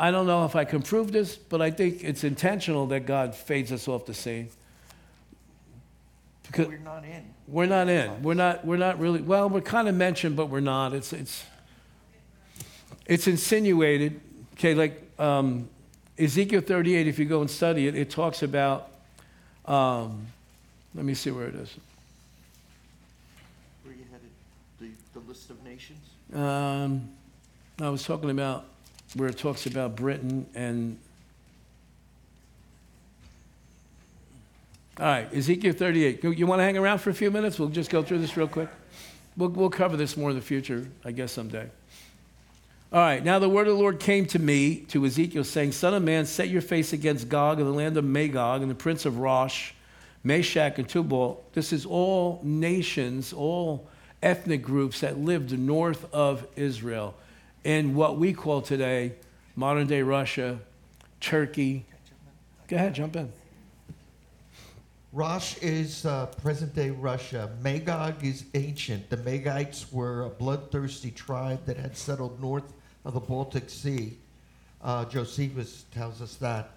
[0.00, 3.34] I don't know if I can prove this, but I think it's intentional that God
[3.34, 4.48] fades us off the scene.
[6.46, 7.34] Because We're not in.
[7.46, 8.22] we're not in.
[8.22, 8.64] We're not.
[8.64, 9.20] We're not really.
[9.20, 10.94] Well, we're kind of mentioned, but we're not.
[10.94, 11.44] It's it's
[13.04, 14.22] it's insinuated.
[14.54, 15.68] Okay, like um,
[16.18, 17.06] Ezekiel 38.
[17.06, 18.88] If you go and study it, it talks about.
[19.66, 20.28] Um,
[20.94, 21.76] let me see where it is.
[23.84, 24.30] Where you headed?
[24.80, 26.00] The, the list of nations?
[26.32, 27.10] Um,
[27.78, 28.64] I was talking about
[29.14, 30.98] where it talks about Britain and.
[34.98, 36.22] All right, Ezekiel 38.
[36.22, 37.58] You- want to hang around for a few minutes?
[37.58, 38.68] We'll just go through this real quick.
[39.36, 41.70] We'll, we'll cover this more in the future, I guess, someday.
[42.92, 45.94] All right, now the word of the Lord came to me, to Ezekiel, saying, Son
[45.94, 49.06] of man, set your face against Gog of the land of Magog and the prince
[49.06, 49.72] of Rosh,
[50.22, 51.42] Meshech, and Tubal.
[51.54, 53.88] This is all nations, all
[54.22, 57.14] ethnic groups that lived north of Israel
[57.64, 59.12] in what we call today
[59.56, 60.58] modern day Russia,
[61.20, 61.84] Turkey.
[62.68, 63.32] Go ahead, jump in.
[65.12, 67.50] Rosh is uh, present day Russia.
[67.62, 69.10] Magog is ancient.
[69.10, 72.72] The Magites were a bloodthirsty tribe that had settled north
[73.04, 74.16] of the Baltic Sea.
[74.82, 76.70] Uh, Josephus tells us that.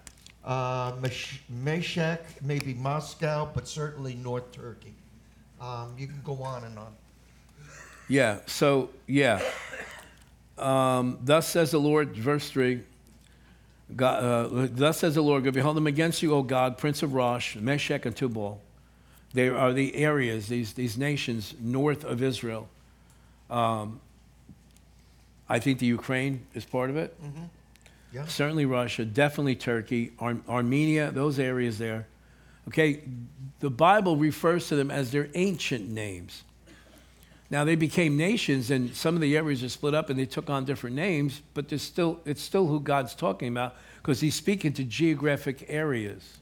[0.44, 0.92] Uh,
[1.48, 4.94] Meshech, maybe Moscow, but certainly North Turkey.
[5.60, 6.92] Um, you can go on and on.
[8.08, 9.40] Yeah, so, yeah.
[10.58, 12.82] Um, thus says the Lord, verse 3.
[13.96, 17.56] God, uh, thus says the Lord, behold them against you, O Gog, Prince of Rosh,
[17.56, 18.60] Meshech, and Tubal.
[19.34, 22.68] They are the areas, these, these nations north of Israel.
[23.50, 24.00] Um,
[25.48, 27.16] I think the Ukraine is part of it.
[28.12, 28.26] Yeah.
[28.26, 32.06] Certainly Russia, definitely Turkey, Ar- Armenia, those areas there.
[32.68, 33.02] Okay,
[33.60, 36.44] the Bible refers to them as their ancient names.
[37.54, 40.50] Now they became nations, and some of the areas are split up, and they took
[40.50, 41.40] on different names.
[41.54, 46.38] But there's still, it's still who God's talking about because He's speaking to geographic areas.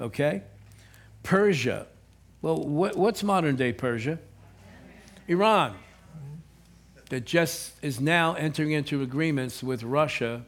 [0.00, 0.44] Okay,
[1.24, 1.88] Persia.
[2.42, 4.20] Well, what, what's modern day Persia?
[5.26, 5.74] Iran.
[7.10, 10.44] That just is now entering into agreements with Russia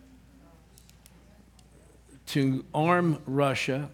[2.27, 3.91] to arm Russia.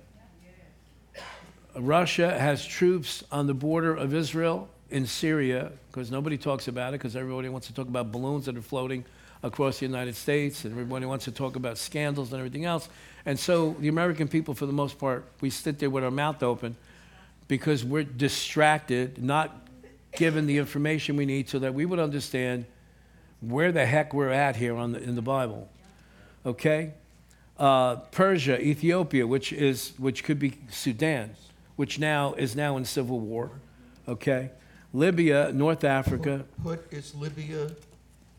[1.75, 6.99] Russia has troops on the border of Israel in Syria because nobody talks about it
[6.99, 9.05] because everybody wants to talk about balloons that are floating
[9.43, 12.89] across the United States and everybody wants to talk about scandals and everything else.
[13.26, 16.43] And so the American people, for the most part, we sit there with our mouth
[16.43, 16.76] open
[17.47, 19.68] because we're distracted, not
[20.12, 22.64] given the information we need so that we would understand
[23.41, 25.68] where the heck we're at here the, in the Bible.
[26.47, 26.93] Okay?
[27.59, 31.37] Uh, Persia, Ethiopia, which is which could be Sudan,
[31.76, 33.51] which now is now in civil war.
[34.09, 34.51] Okay?
[34.95, 37.73] Libya, North Africa, Put is Libya,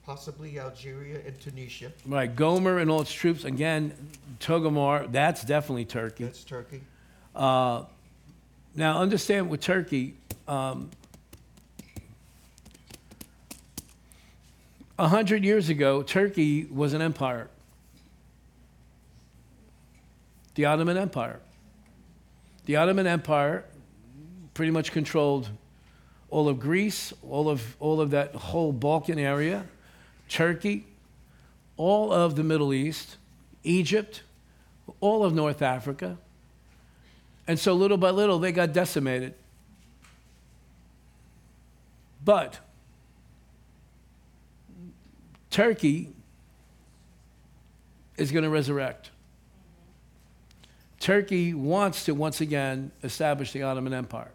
[0.06, 1.92] possibly Algeria, and Tunisia.
[2.08, 2.34] right?
[2.34, 3.44] Gomer and all its troops.
[3.44, 3.92] Again,
[4.40, 6.24] Togarmah, that's definitely Turkey.
[6.24, 6.82] That's Turkey.
[7.36, 7.84] Uh,
[8.74, 10.16] now, understand with Turkey,
[10.48, 10.90] um,
[14.98, 17.50] a hundred years ago, Turkey was an empire.
[20.56, 21.42] The Ottoman Empire.
[22.64, 23.66] The Ottoman Empire
[24.54, 25.50] pretty much controlled
[26.36, 29.64] all of Greece, all of, all of that whole Balkan area,
[30.28, 30.86] Turkey,
[31.78, 33.16] all of the Middle East,
[33.64, 34.22] Egypt,
[35.00, 36.18] all of North Africa.
[37.48, 39.34] And so little by little, they got decimated.
[42.22, 42.60] But
[45.50, 46.10] Turkey
[48.18, 49.10] is going to resurrect.
[51.00, 54.32] Turkey wants to once again establish the Ottoman Empire.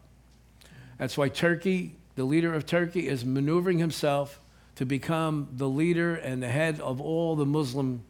[1.00, 4.38] That's why Turkey, the leader of Turkey, is maneuvering himself
[4.76, 8.02] to become the leader and the head of all the Muslim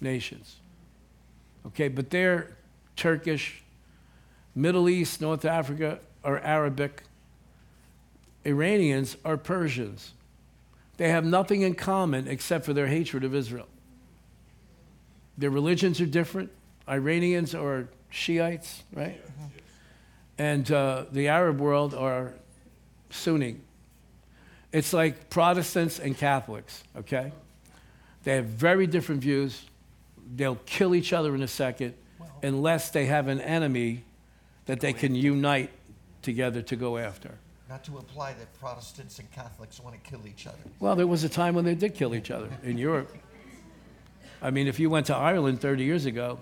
[0.00, 0.60] nations.
[1.66, 2.56] Okay, but they're
[2.94, 3.64] Turkish,
[4.54, 7.02] Middle East, North Africa are Arabic,
[8.44, 10.12] Iranians are Persians.
[10.96, 13.66] They have nothing in common except for their hatred of Israel.
[15.36, 16.52] Their religions are different.
[16.88, 19.20] Iranians are Shiites, right?
[20.38, 22.34] And uh, the Arab world are
[23.10, 23.56] Sunni.
[24.72, 27.32] It's like Protestants and Catholics, okay?
[28.24, 29.64] They have very different views.
[30.36, 31.94] They'll kill each other in a second
[32.42, 34.04] unless they have an enemy
[34.66, 35.70] that they can unite
[36.22, 37.38] together to go after.
[37.68, 40.58] Not to imply that Protestants and Catholics want to kill each other.
[40.80, 43.14] Well, there was a time when they did kill each other in Europe.
[44.40, 46.38] I mean, if you went to Ireland 30 years ago,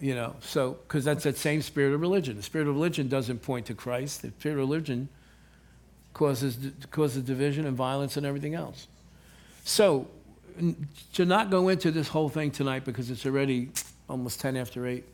[0.00, 2.36] you know, so, because that's that same spirit of religion.
[2.36, 4.22] The spirit of religion doesn't point to Christ.
[4.22, 5.08] The spirit of religion
[6.12, 6.58] causes,
[6.90, 8.88] causes division and violence and everything else.
[9.64, 10.08] So,
[11.14, 13.70] to not go into this whole thing tonight because it's already
[14.08, 15.04] almost 10 after 8,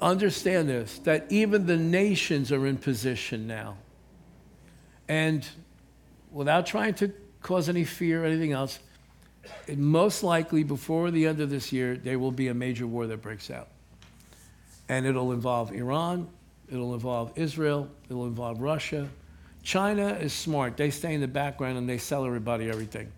[0.00, 3.76] understand this that even the nations are in position now.
[5.08, 5.46] And
[6.30, 7.12] without trying to
[7.42, 8.78] cause any fear or anything else,
[9.76, 13.22] most likely before the end of this year, there will be a major war that
[13.22, 13.68] breaks out.
[14.88, 16.28] And it'll involve Iran,
[16.70, 19.08] it'll involve Israel, it'll involve Russia.
[19.62, 20.76] China is smart.
[20.76, 23.12] They stay in the background and they sell everybody everything.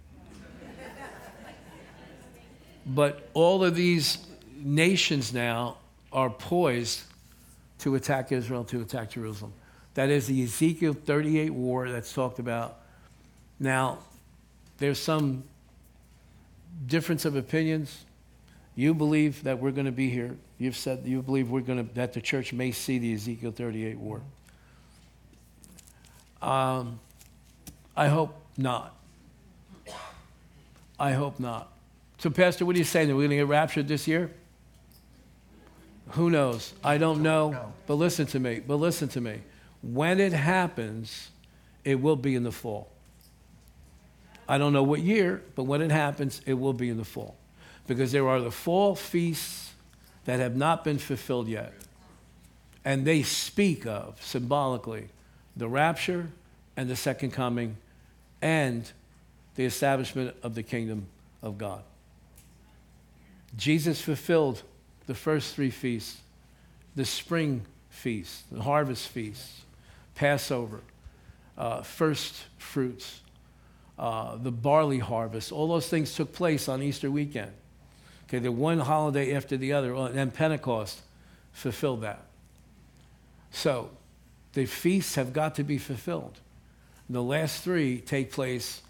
[2.87, 4.19] But all of these
[4.57, 5.79] nations now
[6.13, 7.03] are poised
[7.79, 9.53] to attack Israel, to attack Jerusalem.
[9.95, 12.81] That is the Ezekiel 38 war that's talked about.
[13.59, 13.99] Now,
[14.79, 15.45] there's some
[16.87, 18.05] difference of opinions.
[18.77, 20.37] You believe that we're going to be here.
[20.59, 23.99] You've said you believe we're going to that the church may see the Ezekiel 38
[23.99, 24.23] war.
[26.43, 27.01] Um,
[27.97, 28.97] I hope not.
[30.99, 31.73] I hope not.
[32.19, 33.11] So, Pastor, what are you saying?
[33.11, 34.31] Are we going to get raptured this year?
[36.11, 36.73] Who knows?
[36.83, 37.73] I don't know.
[37.87, 38.61] But listen to me.
[38.61, 39.41] But listen to me.
[39.83, 41.31] When it happens,
[41.85, 42.91] it will be in the fall.
[44.49, 47.37] I don't know what year, but when it happens, it will be in the fall.
[47.87, 49.73] Because there are the fall feasts
[50.25, 51.73] that have not been fulfilled yet.
[52.85, 55.09] And they speak of, symbolically,
[55.57, 56.29] the rapture
[56.77, 57.77] and the second coming
[58.43, 58.91] and
[59.55, 61.07] the establishment of the kingdom
[61.43, 61.83] of God.
[63.57, 64.63] Jesus fulfilled
[65.07, 66.21] the first three feasts
[66.97, 69.63] the spring feast, the harvest feast,
[70.15, 70.81] Passover,
[71.59, 73.21] uh, first fruits,
[73.99, 75.53] uh, the barley harvest.
[75.53, 77.53] All those things took place on Easter weekend.
[78.29, 81.01] Okay, the one holiday after the other, uh, and Pentecost
[81.53, 82.25] fulfilled that.
[83.51, 83.91] So
[84.55, 86.39] the feasts have got to be fulfilled.
[87.09, 88.83] The last three take place,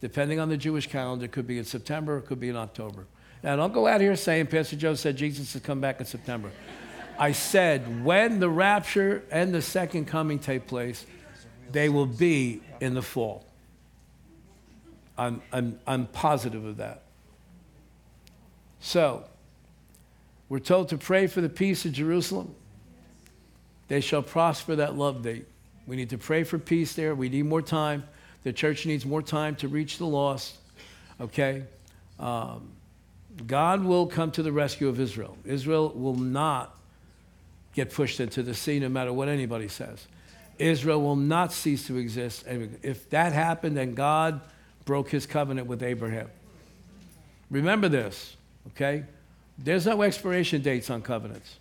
[0.00, 3.06] depending on the Jewish calendar, could be in September, it could be in October.
[3.42, 6.52] Now, don't go out here saying Pastor Joe said Jesus has come back in September.
[7.18, 11.04] I said when the rapture and the second coming take place,
[11.70, 13.46] they will be in the fall.
[15.16, 17.02] I'm, I'm, I'm positive of that.
[18.80, 19.24] So,
[20.48, 22.54] we're told to pray for the peace of Jerusalem.
[23.88, 25.46] They shall prosper that love date.
[25.86, 27.14] We need to pray for peace there.
[27.14, 28.04] We need more time.
[28.42, 30.56] The church needs more time to reach the lost.
[31.20, 31.64] Okay?
[32.18, 32.70] Um,
[33.46, 35.36] God will come to the rescue of Israel.
[35.44, 36.76] Israel will not
[37.74, 40.06] get pushed into the sea no matter what anybody says.
[40.58, 42.46] Israel will not cease to exist.
[42.46, 44.40] And if that happened, then God
[44.84, 46.28] broke his covenant with Abraham.
[47.50, 48.36] Remember this,
[48.68, 49.04] okay?
[49.58, 51.58] There's no expiration dates on covenants.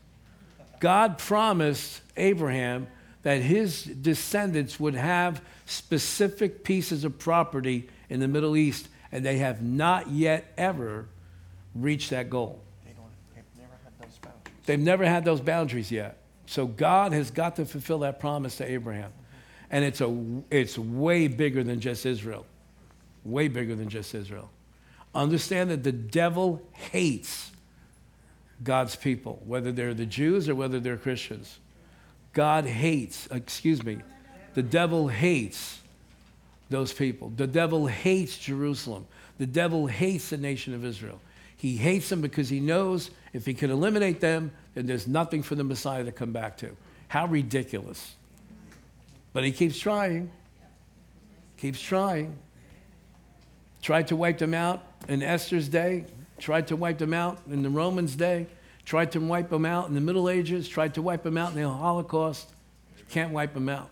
[0.80, 2.88] God promised Abraham
[3.24, 9.38] that his descendants would have specific pieces of property in the Middle East, and they
[9.38, 11.06] have not yet ever
[11.76, 12.62] reached that goal.
[12.84, 13.06] They don't,
[13.36, 14.66] they've never had those boundaries.
[14.66, 16.18] They've never had those boundaries yet.
[16.48, 19.12] So God has got to fulfill that promise to Abraham.
[19.70, 22.46] And it's, a, it's way bigger than just Israel.
[23.24, 24.50] Way bigger than just Israel.
[25.14, 27.52] Understand that the devil hates
[28.64, 31.60] God's people, whether they're the Jews or whether they're Christians.
[32.34, 34.00] God hates, excuse me,
[34.54, 35.80] the devil hates
[36.70, 37.32] those people.
[37.36, 39.06] The devil hates Jerusalem.
[39.38, 41.20] The devil hates the nation of Israel.
[41.58, 45.56] He hates them because he knows if he can eliminate them, then there's nothing for
[45.56, 46.76] the Messiah to come back to.
[47.08, 48.16] How ridiculous.
[49.34, 50.32] But he keeps trying.
[51.58, 52.38] Keeps trying.
[53.82, 56.06] Tried to wipe them out in Esther's day,
[56.38, 58.48] tried to wipe them out in the Romans' day,
[58.86, 61.62] tried to wipe them out in the Middle Ages, tried to wipe them out in
[61.62, 62.50] the Holocaust.
[63.10, 63.90] Can't wipe them out.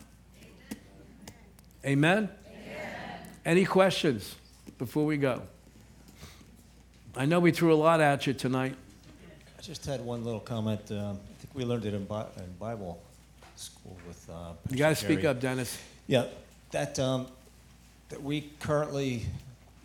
[1.85, 2.29] Amen?
[3.45, 4.35] Any questions
[4.77, 5.41] before we go?
[7.15, 8.75] I know we threw a lot at you tonight.
[9.57, 10.79] I just had one little comment.
[10.91, 13.01] Um, I think we learned it in, Bi- in Bible
[13.55, 14.29] school with.
[14.29, 15.77] Uh, You got to speak up, Dennis.
[16.07, 16.25] Yeah,
[16.71, 17.27] that um,
[18.09, 19.25] that we currently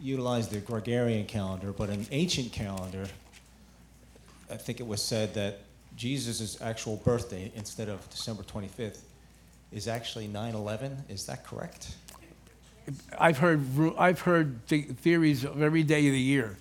[0.04, 3.06] utilize the Gregorian calendar, but an ancient calendar,
[4.50, 5.60] I think it was said that
[5.96, 9.00] Jesus' actual birthday instead of December 25th
[9.72, 11.08] is actually 9/11.
[11.08, 11.96] Is that correct?
[13.18, 13.64] I've heard,
[13.96, 16.58] I've heard the theories of every day of the year.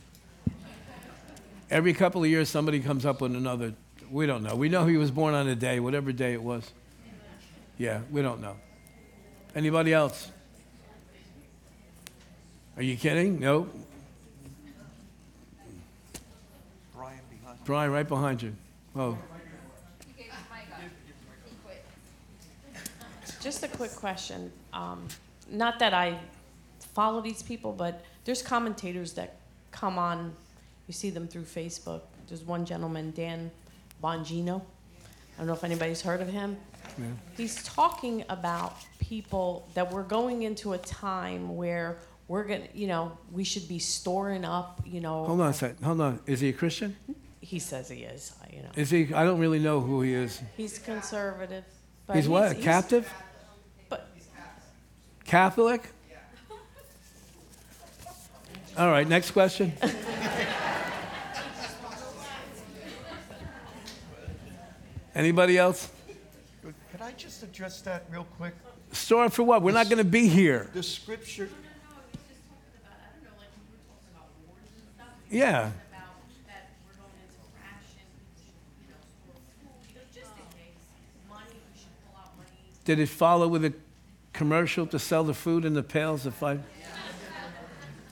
[1.69, 3.73] Every couple of years, somebody comes up with another.
[4.09, 4.55] We don't know.
[4.55, 6.71] We know he was born on a day, whatever day it was.
[7.77, 8.55] Yeah, we don't know.
[9.53, 10.31] Anybody else?
[12.75, 13.39] Are you kidding?
[13.39, 13.67] No.
[16.95, 17.59] Brian behind.
[17.65, 18.55] Brian, right behind you.
[18.95, 19.17] Oh,
[23.41, 24.53] Just a quick question.
[24.71, 25.05] Um,
[25.51, 26.17] not that I
[26.93, 29.35] follow these people, but there's commentators that
[29.71, 30.33] come on.
[30.87, 32.01] You see them through Facebook.
[32.29, 33.51] There's one gentleman, Dan
[34.01, 34.61] Bongino.
[34.61, 36.55] I don't know if anybody's heard of him.
[36.97, 37.05] yeah.
[37.35, 41.97] He's talking about people that we're going into a time where
[42.27, 45.25] we're gonna, you know, we should be storing up, you know.
[45.25, 45.83] Hold on a second.
[45.83, 46.19] Hold on.
[46.25, 46.95] Is he a Christian?
[47.41, 48.69] He says he is, you know.
[48.75, 49.13] Is he?
[49.13, 50.41] I don't really know who he is.
[50.55, 51.65] He's conservative.
[52.07, 52.59] But He's what?
[52.59, 53.11] Captive?
[53.89, 54.09] But
[55.25, 55.89] Catholic?
[58.75, 59.71] All right, next question.
[65.15, 65.91] Anybody else?
[66.63, 68.55] Could I just address that real quick?
[68.91, 69.61] Store for what?
[69.61, 70.71] We're not going to be here.
[70.73, 71.49] The scripture,
[75.33, 75.71] Yeah.
[82.85, 83.73] Did it follow with a
[84.33, 86.61] commercial to sell the food in the pails of five?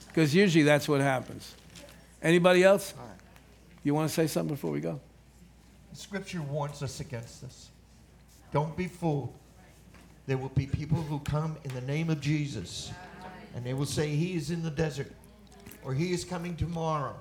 [0.08, 1.54] Because usually that's what happens.
[2.22, 2.92] Anybody else?
[3.84, 5.00] You want to say something before we go?
[5.90, 7.68] the scripture warns us against this.
[8.50, 9.34] Don't be fooled.
[10.26, 12.90] There will be people who come in the name of Jesus,
[13.54, 15.12] and they will say, He is in the desert,
[15.84, 17.14] or He is coming tomorrow.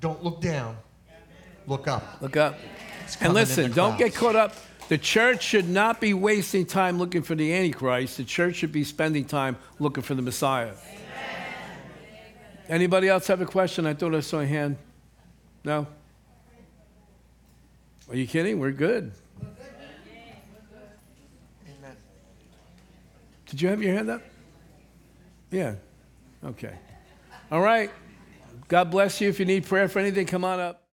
[0.00, 0.76] Don't look down,
[1.66, 2.20] look up.
[2.20, 2.58] Look up.
[3.20, 4.54] And listen, don't get caught up.
[4.88, 8.18] The church should not be wasting time looking for the Antichrist.
[8.18, 10.72] The church should be spending time looking for the Messiah.
[12.68, 13.86] Anybody else have a question?
[13.86, 14.76] I thought I saw a hand.
[15.64, 15.86] No?
[18.10, 18.58] Are you kidding?
[18.58, 19.12] We're good.
[21.66, 21.96] Amen.
[23.46, 24.22] Did you have your hand up?
[25.50, 25.74] Yeah.
[26.44, 26.74] Okay.
[27.54, 27.88] All right.
[28.66, 29.28] God bless you.
[29.28, 30.82] If you need prayer for anything, come on up.